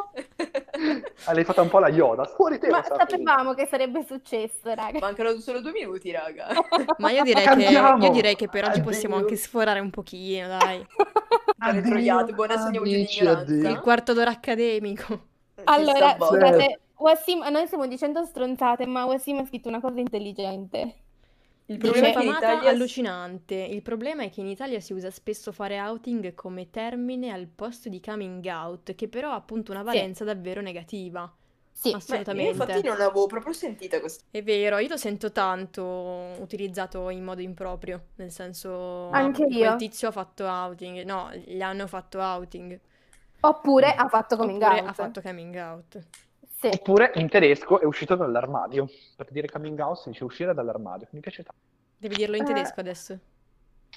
[1.25, 2.25] Ah, l'hai fatta un po' la Yoda.
[2.25, 2.79] Fuori tema.
[2.79, 4.99] Ma sapevamo che sarebbe successo, raga.
[4.99, 6.49] Mancano solo due minuti, raga.
[6.99, 9.27] Ma io direi, che, io direi che per oggi possiamo Addio.
[9.29, 10.85] anche sforare un pochino, dai.
[11.59, 13.07] Addio, troiate, buona segniamo di.
[13.07, 15.29] Il quarto d'ora accademico.
[15.65, 16.25] Allora, Chissà, boh.
[16.27, 20.95] scusate, Wassim, noi stiamo dicendo stronzate, ma Wassim ha scritto una cosa intelligente.
[21.71, 23.55] Il Dice problema è che in Italia allucinante.
[23.55, 27.89] Il problema è che in Italia si usa spesso fare outing come termine al posto
[27.89, 31.33] di coming out, che però ha appunto una valenza davvero negativa.
[31.73, 32.43] Sì, Beh, Assolutamente.
[32.43, 34.25] io infatti non l'avevo proprio sentita questa.
[34.31, 35.83] È vero, io lo sento tanto
[36.41, 38.69] utilizzato in modo improprio, nel senso
[39.11, 39.57] Anche io.
[39.57, 42.79] quel tizio ha fatto outing, no, gli hanno fatto outing,
[43.41, 44.85] oppure ha fatto coming oppure out.
[44.87, 45.99] ha fatto coming out.
[46.61, 46.69] Sì.
[46.71, 48.87] Oppure in tedesco è uscito dall'armadio.
[49.17, 51.09] Per dire coming out si dice uscire dall'armadio.
[51.13, 51.59] Mi piace tanto.
[51.97, 52.47] Devi dirlo in Eh.
[52.47, 53.19] tedesco adesso.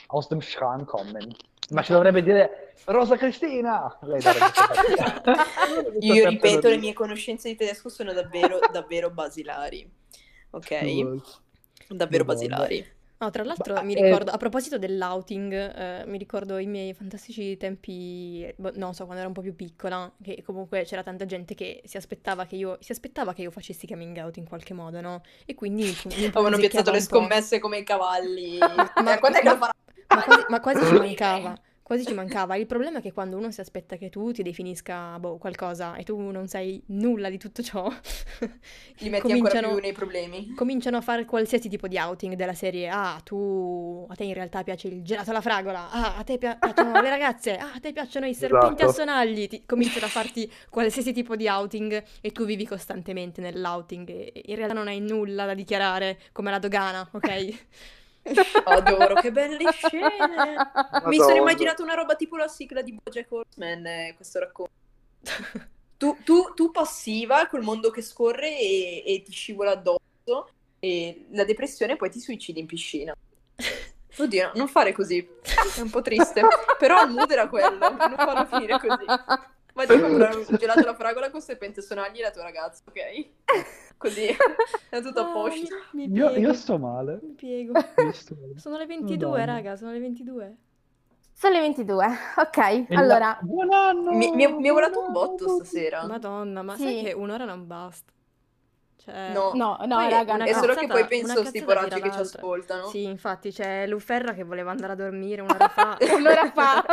[0.07, 1.36] Aus dem Schrank kommen.
[1.72, 3.99] Ma ci dovrebbe dire Rosa Cristina!
[5.99, 9.89] Io ripeto, le mie conoscenze di tedesco sono davvero, davvero basilari.
[10.51, 11.22] Ok?
[11.89, 12.86] Davvero basilari.
[13.24, 17.55] No, tra l'altro mi eh, ricordo, a proposito dell'outing, eh, mi ricordo i miei fantastici
[17.57, 21.55] tempi, boh, non so, quando ero un po' più piccola, che comunque c'era tanta gente
[21.55, 24.99] che si aspettava che io, si aspettava che io facessi coming out in qualche modo,
[25.01, 25.21] no?
[25.45, 25.86] E quindi
[26.34, 28.59] Avevano piazzato le scommesse come i cavalli.
[29.03, 29.71] Ma- Eh, quando è che ma- lo farà?
[30.09, 31.59] Ma quasi, ma quasi ci mancava,
[31.93, 32.55] quasi ci mancava.
[32.55, 36.03] Il problema è che quando uno si aspetta che tu ti definisca, boh, qualcosa e
[36.03, 37.87] tu non sai nulla di tutto ciò,
[38.97, 40.53] Li metti ancora cominciano, più nei problemi.
[40.55, 42.89] cominciano a fare qualsiasi tipo di outing della serie.
[42.89, 45.89] Ah, tu, a te in realtà piace il gelato alla fragola.
[45.91, 47.57] Ah, a te pia- piacciono le ragazze.
[47.57, 48.91] Ah, a te piacciono i serpenti a Esatto.
[48.91, 49.47] sonagli.
[49.47, 54.55] Ti- cominciano a farti qualsiasi tipo di outing e tu vivi costantemente nell'outing e in
[54.55, 57.53] realtà non hai nulla da dichiarare come la dogana, ok?
[58.65, 60.09] Adoro, che belle scene.
[61.05, 61.34] Mi sono Madonna.
[61.36, 64.71] immaginato una roba tipo la sigla di Bojack Horseman, eh, questo racconto.
[65.95, 70.49] Tu, tu- tu passiva col mondo che scorre e, e ti scivola addosso
[70.80, 73.15] e la depressione poi ti suicidi in piscina.
[74.17, 75.26] Oddio, non fare così,
[75.78, 76.41] è un po' triste.
[76.78, 79.05] Però il mood era quello, non farlo finire così.
[79.74, 83.28] Ma ti comprare un gelato alla fragola con serpente sonagli e la tua ragazza, ok?
[83.97, 84.26] Così,
[84.89, 85.76] è tutto a Ah, posto.
[85.93, 87.19] mi, mi Io, io sto male.
[87.24, 87.74] mi piego.
[87.97, 88.59] Io sto male.
[88.59, 89.45] Sono le 22, Madonna.
[89.45, 90.55] raga, sono le 22.
[91.34, 92.05] Sono le 22.
[92.38, 94.11] Ok, E la- allora, Buon anno!
[94.11, 96.05] Mi, mi è, mi è volato un botto stasera.
[96.05, 97.03] Madonna, ma sai Sì.
[97.05, 98.11] che un'ora non basta.
[99.03, 99.33] Cioè...
[99.33, 102.11] No, no, no, Poi raga, una è solo che poi penso a sti poracci che
[102.11, 102.87] ci ascoltano.
[102.87, 105.97] Sì, infatti c'è Luferra che voleva andare a dormire un'ora fa.
[106.15, 106.85] Un'ora fa.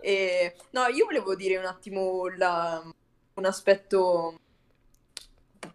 [0.00, 2.82] E, no, io volevo dire un attimo la-
[3.34, 4.38] un aspetto,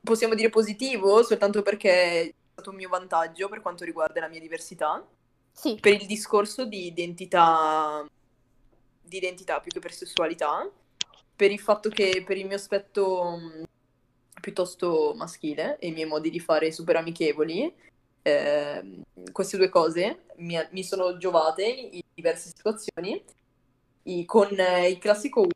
[0.04, 4.40] possiamo dire positivo, soltanto perché è stato un mio vantaggio per quanto riguarda la mia
[4.40, 5.04] diversità,
[5.52, 8.06] Sì, per il discorso di identità,
[9.02, 10.70] di identità più che per sessualità,
[11.36, 13.64] per il fatto che per il mio aspetto mh,
[14.42, 17.74] piuttosto maschile e i miei modi di fare super amichevoli,
[18.22, 23.22] ehm, queste due cose mi, mi sono giovate in diverse situazioni,
[24.04, 25.48] i- con eh, il classico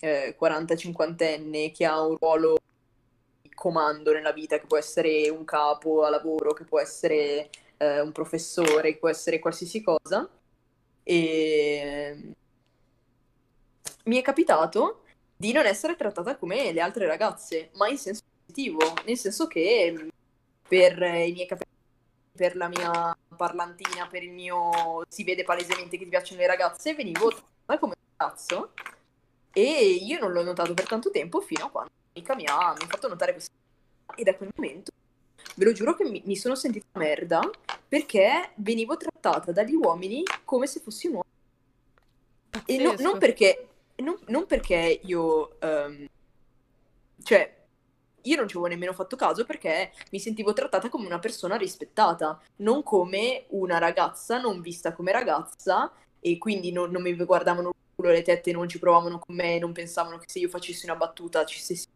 [0.00, 2.56] eh, 40-50enne che ha un ruolo
[3.42, 8.00] di comando nella vita, che può essere un capo a lavoro, che può essere eh,
[8.00, 10.28] un professore, che può essere qualsiasi cosa.
[11.02, 12.34] E
[14.04, 15.02] mi è capitato
[15.38, 20.08] di non essere trattata come le altre ragazze, ma in senso positivo, nel senso che
[20.66, 21.76] per i miei capelli,
[22.32, 26.94] per la mia parlantina, per il mio si vede palesemente che ti piacciono le ragazze,
[26.94, 28.72] venivo trattata come un ragazzo
[29.52, 32.84] e io non l'ho notato per tanto tempo fino a quando un'amica mi ha, mi
[32.84, 33.52] ha fatto notare questo
[34.14, 34.90] e da quel momento
[35.54, 37.40] ve lo giuro che mi, mi sono sentita merda
[37.86, 41.24] perché venivo trattata dagli uomini come se fossi un uomo.
[42.66, 43.66] E no- non perché,
[44.02, 46.06] non, non perché io, ehm,
[47.22, 47.56] cioè,
[48.22, 52.40] io non ci avevo nemmeno fatto caso perché mi sentivo trattata come una persona rispettata,
[52.56, 57.74] non come una ragazza non vista come ragazza e quindi non, non mi guardavano il
[57.94, 60.96] culo le tette, non ci provavano con me, non pensavano che se io facessi una
[60.96, 61.86] battuta ci stessi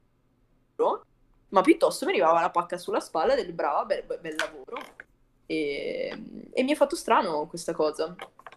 [1.51, 4.77] ma piuttosto mi arrivava la pacca sulla spalla del brava, bel, bel- lavoro.
[5.47, 6.19] E,
[6.53, 8.15] e mi è fatto strano questa cosa.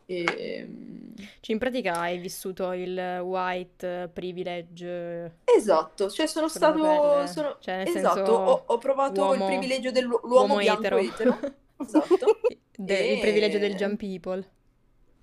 [0.08, 0.68] E,
[1.16, 7.26] Cioè, in pratica hai vissuto il white privilege Esatto, cioè sono stato...
[7.28, 10.97] sono- Cioè, Esatto, senso, ho, ho provato uomo- il privilegio dell'uomo uomo bianco etero.
[10.99, 11.39] etero.
[11.78, 12.39] Esatto.
[12.78, 14.49] De- Il E- privilegio del young people.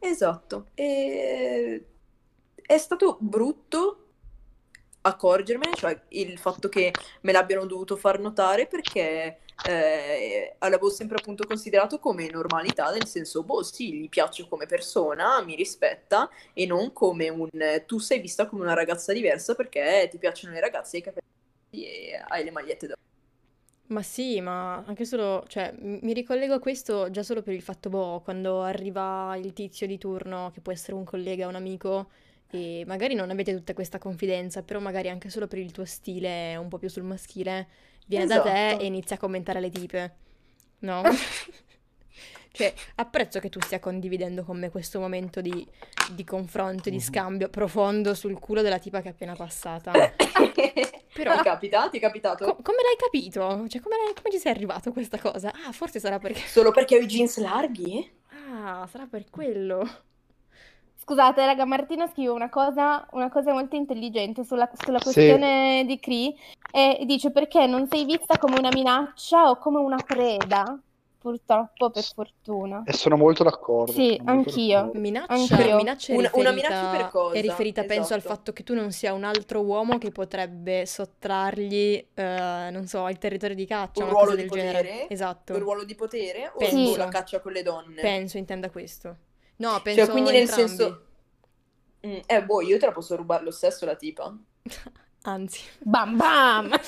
[0.01, 0.67] Esatto.
[0.75, 1.87] E...
[2.61, 3.99] È stato brutto
[5.03, 11.47] accorgermene, cioè il fatto che me l'abbiano dovuto far notare perché eh, l'avevo sempre appunto
[11.47, 16.93] considerato come normalità, nel senso, boh, sì, gli piaccio come persona, mi rispetta e non
[16.93, 17.49] come un
[17.87, 21.27] tu sei vista come una ragazza diversa perché ti piacciono le ragazze e i capelli
[21.71, 22.95] e hai le magliette da
[23.89, 27.91] Ma sì, ma anche solo, cioè, mi ricollego a questo già solo per il fatto,
[27.91, 32.09] boh, quando arriva il tizio di turno, che può essere un collega, un amico,
[32.49, 36.57] e magari non avete tutta questa confidenza, però magari anche solo per il tuo stile
[36.57, 37.69] un po' più sul maschile,
[38.07, 38.83] viene da te Esatto.
[38.83, 40.15] e inizia a commentare le tipe,
[40.81, 41.03] no?
[42.55, 45.67] Cioè, apprezzo che tu stia condividendo con me questo momento di,
[46.11, 47.03] di confronto, di Mhm.
[47.03, 49.91] scambio profondo sul culo della tipa che è appena passata.
[51.15, 51.89] Però- Ti capita?
[51.89, 52.45] Ti è capitato?
[52.45, 53.65] Co- come l'hai capito?
[53.69, 55.51] Cioè, come, l'hai- come ci sei arrivato a questa cosa?
[55.67, 56.41] Ah, forse sarà perché...
[56.47, 58.07] Solo perché ho i jeans larghi?
[58.51, 59.89] Ah, sarà per quello.
[61.05, 65.05] Scusate, raga, Martina scrive una cosa, una cosa molto intelligente sulla, sulla Sì.
[65.05, 66.33] questione di Cree
[66.71, 70.79] e dice perché non sei vista come una minaccia o come una preda?
[71.23, 72.83] purtroppo, per fortuna.
[72.85, 73.93] E sono molto d'accordo.
[73.93, 74.77] Sì, molto anch'io.
[74.81, 74.99] d'accordo.
[74.99, 75.77] Minaccia, Anch'io.
[75.77, 77.37] minaccia è Una- riferita, una minaccia per cosa?
[77.37, 78.35] è riferita, penso, al Esatto.
[78.35, 83.19] fatto che tu non sia un altro uomo che potrebbe sottrargli, eh, non so, il
[83.19, 84.79] territorio di caccia, Un una ruolo cosa di del genere.
[84.89, 85.09] potere?
[85.11, 85.53] Esatto.
[85.53, 86.97] Un ruolo di potere o Penso.
[86.97, 88.01] la caccia con le donne?
[88.01, 89.17] Penso intenda questo.
[89.57, 90.69] No, penso Cioè, quindi nel entrambi.
[90.69, 91.07] senso...
[92.07, 94.37] Mm, eh, boh, io te la posso rubare lo stesso la tipa.
[95.23, 96.71] Anzi, Bam bam!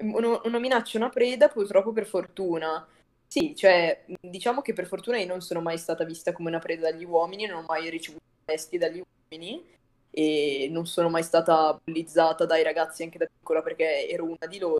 [0.00, 2.86] Uno- una minaccia, una preda, purtroppo per fortuna.
[3.26, 6.90] Sì, cioè, diciamo che per fortuna io non sono mai stata vista come una preda
[6.90, 9.64] dagli uomini, non ho mai ricevuto testi dagli uomini
[10.10, 14.58] e non sono mai stata bullizzata dai ragazzi anche da piccola perché ero una di
[14.58, 14.78] loro.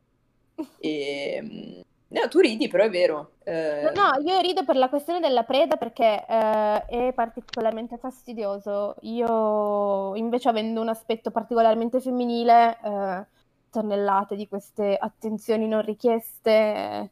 [0.81, 1.85] E...
[2.09, 3.33] no, tu ridi, però è vero.
[3.45, 8.97] Eh, No, io rido per la questione della preda perché eh, è particolarmente fastidioso.
[9.03, 13.27] Io, invece, avendo un aspetto particolarmente femminile, eh,
[13.71, 17.11] tonnellate di queste attenzioni non richieste eh,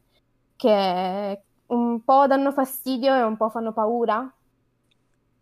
[0.55, 4.31] che un po' danno fastidio e un po' fanno paura.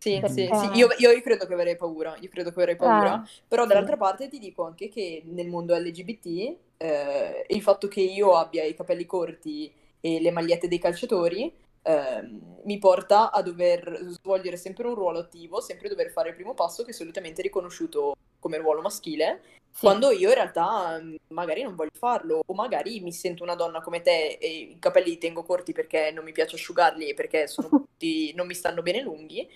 [0.05, 3.27] Sì, sì, sì, io, io credo che avrei paura, io credo che avrei paura, Eh,
[3.47, 3.67] però sì.
[3.67, 8.63] dall'altra parte ti dico anche che nel mondo LGBT eh, il fatto che io abbia
[8.63, 11.51] i capelli corti e le magliette dei calciatori
[11.81, 16.53] ehm, mi porta a dover svolgere sempre un ruolo attivo, sempre dover fare il primo
[16.53, 19.41] passo che solitamente è riconosciuto come ruolo maschile,
[19.71, 19.87] Sì.
[19.87, 23.81] quando io in realtà mm, magari non voglio farlo o magari mi sento una donna
[23.81, 27.47] come te e i capelli li tengo corti perché non mi piace asciugarli e perché
[27.47, 29.47] sono tutti, non mi stanno bene lunghi.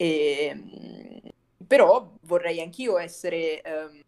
[0.00, 1.28] E, mm,
[1.66, 3.60] però vorrei anch'io essere.
[3.62, 4.00] ehm,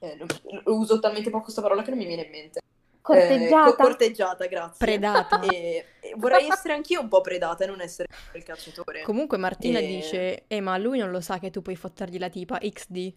[0.00, 0.18] eh,
[0.64, 2.58] uso talmente poco questa parola che non mi viene in mente.
[2.58, 3.70] Eh, Corteggiata?
[3.70, 4.86] co- corteggiata, grazie.
[4.86, 5.40] predata.
[5.40, 9.02] E, e vorrei essere anch'io un po' predata e non essere il cacciatore.
[9.02, 12.28] Comunque Martina E- dice, eh ma lui non lo sa che tu puoi fottergli la
[12.28, 13.14] tipa XD.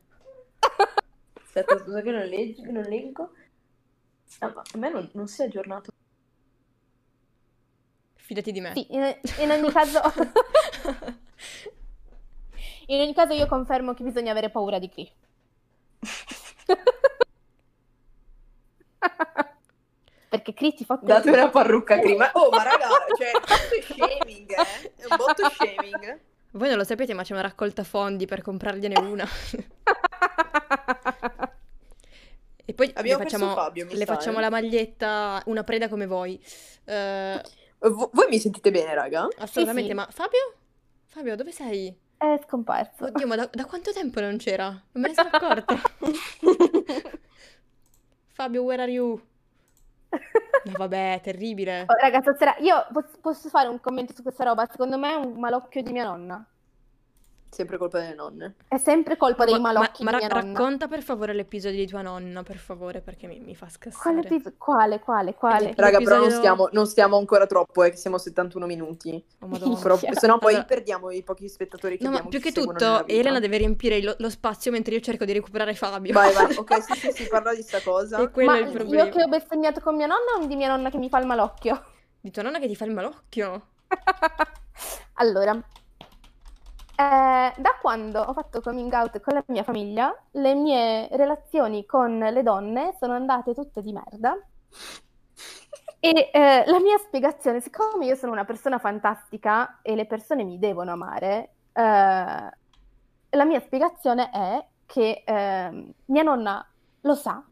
[1.43, 2.71] Aspetta, scusa che non, leggo.
[2.71, 3.31] non leggo.
[4.39, 5.91] Ah, a me non, non si è aggiornato.
[8.15, 8.73] Fidati di me.
[8.73, 10.01] Sì, in, in ogni caso,
[12.87, 15.11] in ogni caso io confermo che bisogna avere paura di Cree.
[20.29, 22.29] Perché Cree ti fotte Date una parrucca prima.
[22.33, 24.93] Oh, ma raga, cioè, è shaming, eh?
[24.95, 26.19] È un botto shaming.
[26.51, 29.27] Voi non lo sapete, ma c'è una raccolta fondi per comprargliene una.
[32.67, 34.41] E poi le Abbiamo perso facciamo, Fabio, le sa, facciamo eh.
[34.41, 36.43] la maglietta, una preda come voi.
[36.83, 37.39] Eh,
[37.79, 39.27] V- voi mi sentite bene, raga?
[39.37, 39.95] assolutamente, sì.
[39.95, 40.53] ma Fabio?
[41.15, 41.97] Fabio, dove sei?
[42.17, 43.05] È scomparso.
[43.05, 44.67] Oddio, ma da, da quanto tempo non c'era?
[44.67, 45.73] Non me ne sono accorta.
[48.33, 49.21] Fabio, where are you?
[50.09, 51.85] No, vabbè, terribile.
[51.87, 54.67] Oh, raga, stasera io pos- posso fare un commento su questa roba?
[54.69, 56.45] Secondo me è un malocchio di mia nonna.
[57.49, 58.55] Sempre colpa delle nonne.
[58.67, 61.87] È sempre colpa dei Ma, ma- malocchi ma di ra- racconta per favore l'episodio di
[61.87, 64.19] tua nonna, per favore, perché mi, mi fa Quale, scassare.
[64.19, 65.73] episodio- quale, quale, quale?
[65.77, 69.23] Raga, però non stiamo, non stiamo ancora troppo, eh, che siamo a 71 minuti.
[69.39, 69.79] Oh, madonna.
[69.79, 72.51] Però, se no poi Allora- perdiamo i pochi spettatori che No, ma abbiamo più che
[72.51, 73.07] tutto.
[73.07, 76.11] Elena deve riempire lo, lo spazio mentre io cerco di recuperare Fabio.
[76.11, 78.17] Vai, vai, ok, sì, sì, sì, parla di sta cosa.
[78.21, 79.09] E quello Ma è il io problema.
[79.09, 81.81] che ho bestemmiato con mia nonna o di mia nonna che mi fa il malocchio?
[82.19, 83.67] Di tua nonna che ti fa il malocchio.
[85.17, 85.57] Allora,
[86.95, 92.17] eh, da quando ho fatto coming out con la mia famiglia, le mie relazioni con
[92.17, 94.37] le donne sono andate tutte di merda.
[95.99, 100.59] E eh, la mia spiegazione, siccome io sono una persona fantastica e le persone mi
[100.59, 106.65] devono amare, eh, la mia spiegazione è che ehm, mia nonna
[107.01, 107.43] lo sa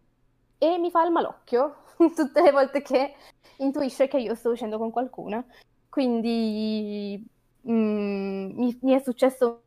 [0.57, 1.75] e mi fa il malocchio
[2.15, 3.15] tutte le volte che
[3.57, 5.45] intuisce che io sto uscendo con qualcuno.
[5.89, 7.23] Quindi
[7.69, 9.61] mm, mi, mi è successo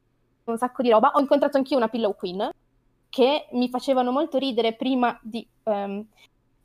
[0.44, 1.12] un sacco di roba.
[1.14, 2.50] Ho incontrato anch'io una pillow queen
[3.08, 6.04] che mi facevano molto ridere prima di ehm,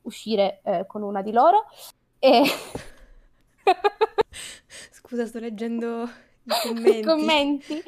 [0.03, 1.65] uscire eh, con una di loro.
[2.19, 2.43] E
[4.91, 6.09] Scusa, sto leggendo i
[6.67, 7.01] commenti.
[7.01, 7.83] commenti.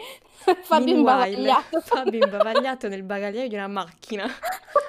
[0.64, 1.80] Fabio imbavagliato.
[1.80, 4.28] Fabio imbavagliato nel bagagliaio di una macchina.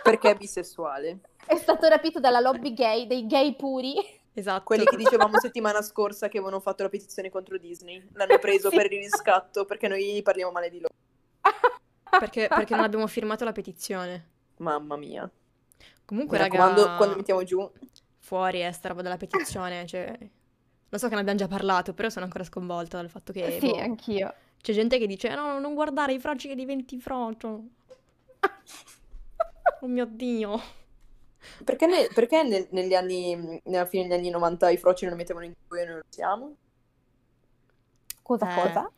[0.02, 1.20] Perché è bisessuale.
[1.46, 3.94] È stato rapito dalla lobby gay, dei gay puri.
[4.36, 4.64] Esatto.
[4.64, 8.04] Quelli che dicevamo settimana scorsa che avevano fatto la petizione contro Disney.
[8.12, 8.76] L'hanno preso Sì.
[8.76, 10.92] per il riscatto perché noi parliamo male di loro.
[12.14, 14.28] Perché, perché non abbiamo firmato la petizione.
[14.58, 15.28] Mamma mia.
[16.04, 17.68] Comunque, Mi raga, raccomando, quando mettiamo giù...
[18.18, 20.16] fuori è sta roba della petizione, cioè...
[20.90, 23.58] Lo so che ne abbiamo già parlato, però sono ancora sconvolta dal fatto che...
[23.58, 24.32] sì, boh, anch'io.
[24.60, 27.62] C'è gente che dice, no, non guardare i froci che diventi frocio.
[29.80, 30.60] Oh mio Dio.
[31.64, 35.44] Perché, ne- perché nel- negli anni, nella fine degli anni 90 i froci non mettevano
[35.46, 36.56] in due e noi lo siamo?
[38.22, 38.54] Cosa, Eh.
[38.62, 38.90] cosa?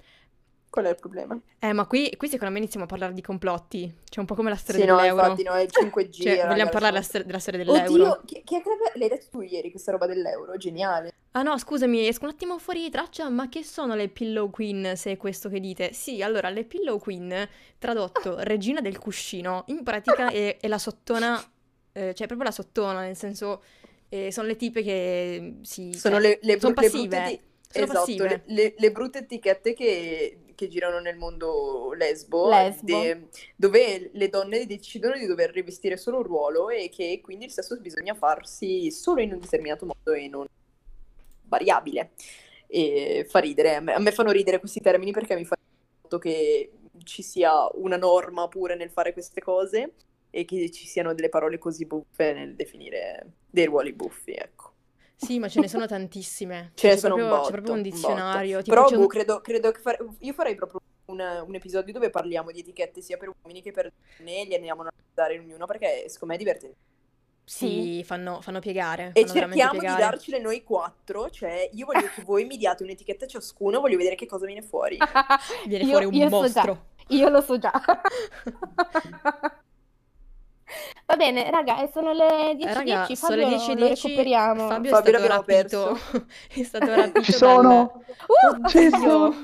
[0.68, 1.38] Qual è il problema?
[1.58, 3.92] Eh, ma qui, qui secondo me iniziamo a parlare di complotti.
[4.08, 5.22] Cioè, un po' come la storia Sì, no, dell'euro.
[5.22, 6.10] infatti, no, è il 5G.
[6.22, 7.92] Cioè, vogliamo parlare della, stor- della storia dell'euro.
[7.92, 10.56] Oddio, chi, chi l'aveva- l'hai detto tu ieri questa roba dell'euro?
[10.58, 11.12] Geniale.
[11.32, 14.96] Ah no, scusami, esco un attimo fuori di traccia, ma che sono le Pillow Queen,
[14.96, 15.92] se è questo che dite?
[15.92, 17.48] Sì, allora, le Pillow Queen,
[17.78, 21.38] tradotto regina del cuscino, in pratica è, è la sottona,
[21.96, 23.62] eh, cioè proprio la sottona, nel senso,
[24.10, 25.94] eh, sono le tipe che si...
[25.94, 27.40] Sono cioè, le, le, sono le passive, eti-
[27.70, 28.28] sono esatto, passive.
[28.28, 32.86] le, le- le brutte etichette che, che girano nel mondo lesbo, Lesbo.
[32.86, 37.50] de- dove le donne decidono di dover rivestire solo un ruolo e che quindi il
[37.50, 40.46] sesso bisogna farsi solo in un determinato modo e non
[41.44, 42.10] variabile.
[42.66, 45.56] E fa ridere, a me, a me fanno ridere questi termini perché mi fa
[46.02, 46.72] fatto che
[47.04, 49.92] ci sia una norma pure nel fare queste cose
[50.36, 54.74] e che ci siano delle parole così buffe nel definire dei ruoli buffi, ecco.
[55.14, 56.72] Sì, ma ce ne sono tantissime.
[56.74, 58.62] Ce ne C'è sono un proprio, botto, c'è proprio un un dizionario.
[58.62, 62.10] tipo Però boh, un- credo, credo che fare- io farei proprio un, un episodio dove
[62.10, 65.66] parliamo di etichette sia per uomini che per donne e li andiamo a analizzare ognuno
[65.66, 66.76] perché secondo me è divertente.
[67.44, 69.94] Sì, fanno, fanno piegare, E fanno cerchiamo di piegare.
[69.96, 74.26] darcele noi quattro, cioè io voglio che voi mi diate un'etichetta ciascuno, voglio vedere che
[74.26, 74.96] cosa viene fuori.
[75.66, 76.68] Viene Io- fuori un io so già.
[76.68, 76.86] mostro.
[77.08, 77.72] Io lo so già.
[81.06, 84.68] Va bene, raga, e sono le 10.10, Eh, raga, sono Fabio le lo 10.10, recuperiamo.
[84.68, 85.98] Fabio, Fabio è stato l'abbiamo rapito,
[86.54, 88.02] è stato rapito Ci dal- sono!
[88.26, 88.98] Uh, Ci Oddio.
[88.98, 89.34] sono!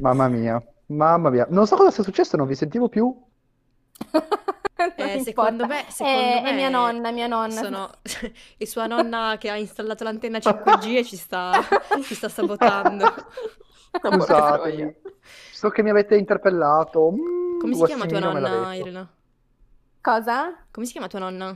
[0.00, 1.46] Mamma mia, mamma mia.
[1.48, 3.04] Non so cosa sia successo, non vi sentivo più.
[4.12, 5.66] non Eh, secondo importa.
[5.66, 7.50] me, secondo È, me è mia nonna, mia nonna.
[7.50, 7.90] sono...
[8.56, 11.52] è sua nonna che ha installato l'antenna 5G e ci sta,
[12.02, 13.04] ci sta sabotando.
[14.02, 14.86] Ma porca troia.
[14.86, 14.96] Scusatemi.
[15.50, 17.10] So che mi avete interpellato.
[17.12, 18.88] Mm, Come si chiama tua Guassimino me l'ha nonna, detto.
[18.88, 19.08] Irene?
[20.08, 20.56] Cosa?
[20.70, 21.54] Come si chiama tua nonna?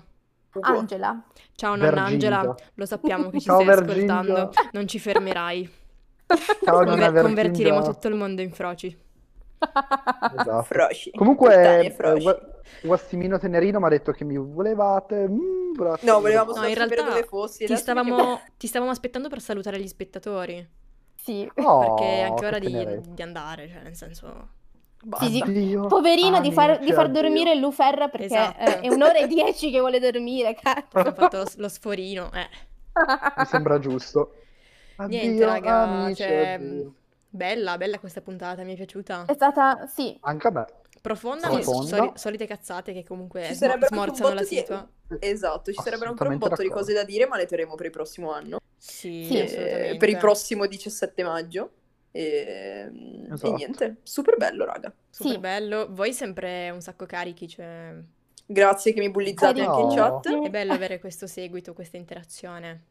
[0.61, 1.23] Angela.
[1.55, 2.27] Ciao nonna Vergingia.
[2.39, 4.19] Angela, lo sappiamo che ci Ciao, stai Vergingia.
[4.19, 5.73] ascoltando, non ci fermerai.
[6.63, 8.95] Ciao, nonna Conver- convertiremo tutto il mondo in froci.
[9.59, 10.63] Esatto.
[10.65, 11.11] Froci.
[11.13, 12.23] Comunque, eh, froci.
[12.25, 12.39] Gua-
[12.83, 15.27] Guassimino Tenerino mi ha detto che mi volevate.
[15.31, 15.73] mm,
[16.03, 17.65] No, volevamo No, solo in realtà dove fossi.
[17.65, 20.69] Ti stavamo, ti stavamo aspettando per salutare gli spettatori,
[21.15, 21.51] Sì.
[21.55, 24.61] Oh, perché è anche che ora di, di andare, cioè nel senso...
[25.21, 25.41] Sì, sì.
[25.43, 25.87] Addio.
[25.87, 28.61] Poverino di far, di far dormire Luferra perché Esatto.
[28.61, 30.55] eh, è un'ora e dieci che vuole dormire, Ha
[30.89, 31.13] cazzo.
[31.13, 32.49] fatto lo, lo sforino, eh.
[33.37, 34.35] Mi sembra giusto.
[35.07, 36.95] Niente, Addio, raga, amici, cioè, addio.
[37.29, 39.25] bella, bella questa puntata, mi è piaciuta.
[39.27, 40.67] È stata, sì, Anche a me.
[41.01, 41.63] Profonda, Sì.
[41.65, 44.89] soli- solite cazzate che comunque Ci smorzano la di- situa.
[45.19, 46.79] Esatto, ci sarebbero ancora un botto di d'accordo.
[46.85, 48.59] cose da dire, ma le terremo per il prossimo anno.
[48.77, 49.37] Sì, Sì.
[49.39, 51.71] Eh, per il prossimo 17 maggio.
[52.13, 53.55] E, e Esatto.
[53.55, 54.93] niente, super bello, raga.
[55.11, 55.39] Super Sì.
[55.39, 55.87] bello.
[55.91, 57.95] Voi sempre un sacco carichi, cioè...
[58.45, 59.95] Grazie che mi bullizzate anche in No.
[59.95, 60.29] chat.
[60.45, 62.85] È bello avere questo seguito, questa interazione.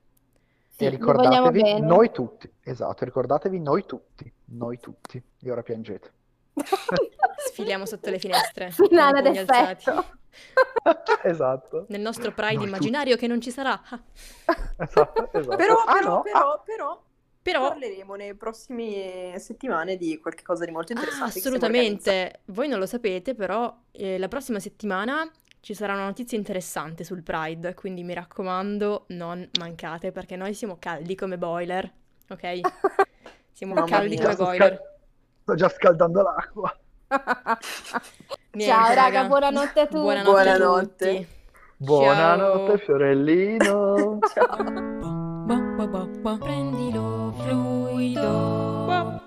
[0.69, 2.51] sì, e ricordatevi, noi tutti.
[2.63, 4.31] Esatto, ricordatevi noi tutti.
[4.45, 5.21] Noi tutti.
[5.43, 6.11] E ora piangete.
[7.51, 8.71] Sfiliamo sotto le finestre.
[8.73, 10.05] Finale d'effetto.
[11.23, 11.85] esatto.
[11.89, 13.79] Nel nostro Pride Noi immaginario che non ci sarà.
[14.77, 15.55] Esatto, esatto.
[15.57, 17.03] Però, Ah, però, no, però, ah, però,
[17.41, 17.69] Però...
[17.69, 21.39] parleremo nelle prossime settimane di qualcosa di molto Ah, interessante.
[21.39, 21.65] organizzando.
[21.65, 22.39] assolutamente.
[22.45, 27.23] Voi non lo sapete, però eh, la prossima settimana ci sarà una notizia interessante sul
[27.23, 31.91] Pride, quindi mi raccomando, non mancate perché noi siamo caldi come boiler,
[32.29, 32.59] ok?
[33.53, 34.21] Siamo Mamma caldi mia.
[34.23, 34.67] come sto, boiler.
[34.75, 34.81] scal-
[35.43, 36.79] sto già scaldando l'acqua.
[38.53, 39.99] Niente, Ciao raga, buonanotte a tutti.
[39.99, 41.09] Buonanotte, Buonanotte.
[41.09, 41.27] a tutti.
[41.77, 42.77] Buonanotte, Ciao.
[42.77, 44.19] fiorellino.
[44.33, 45.20] Ciao.
[46.39, 49.21] Prendilo fluido.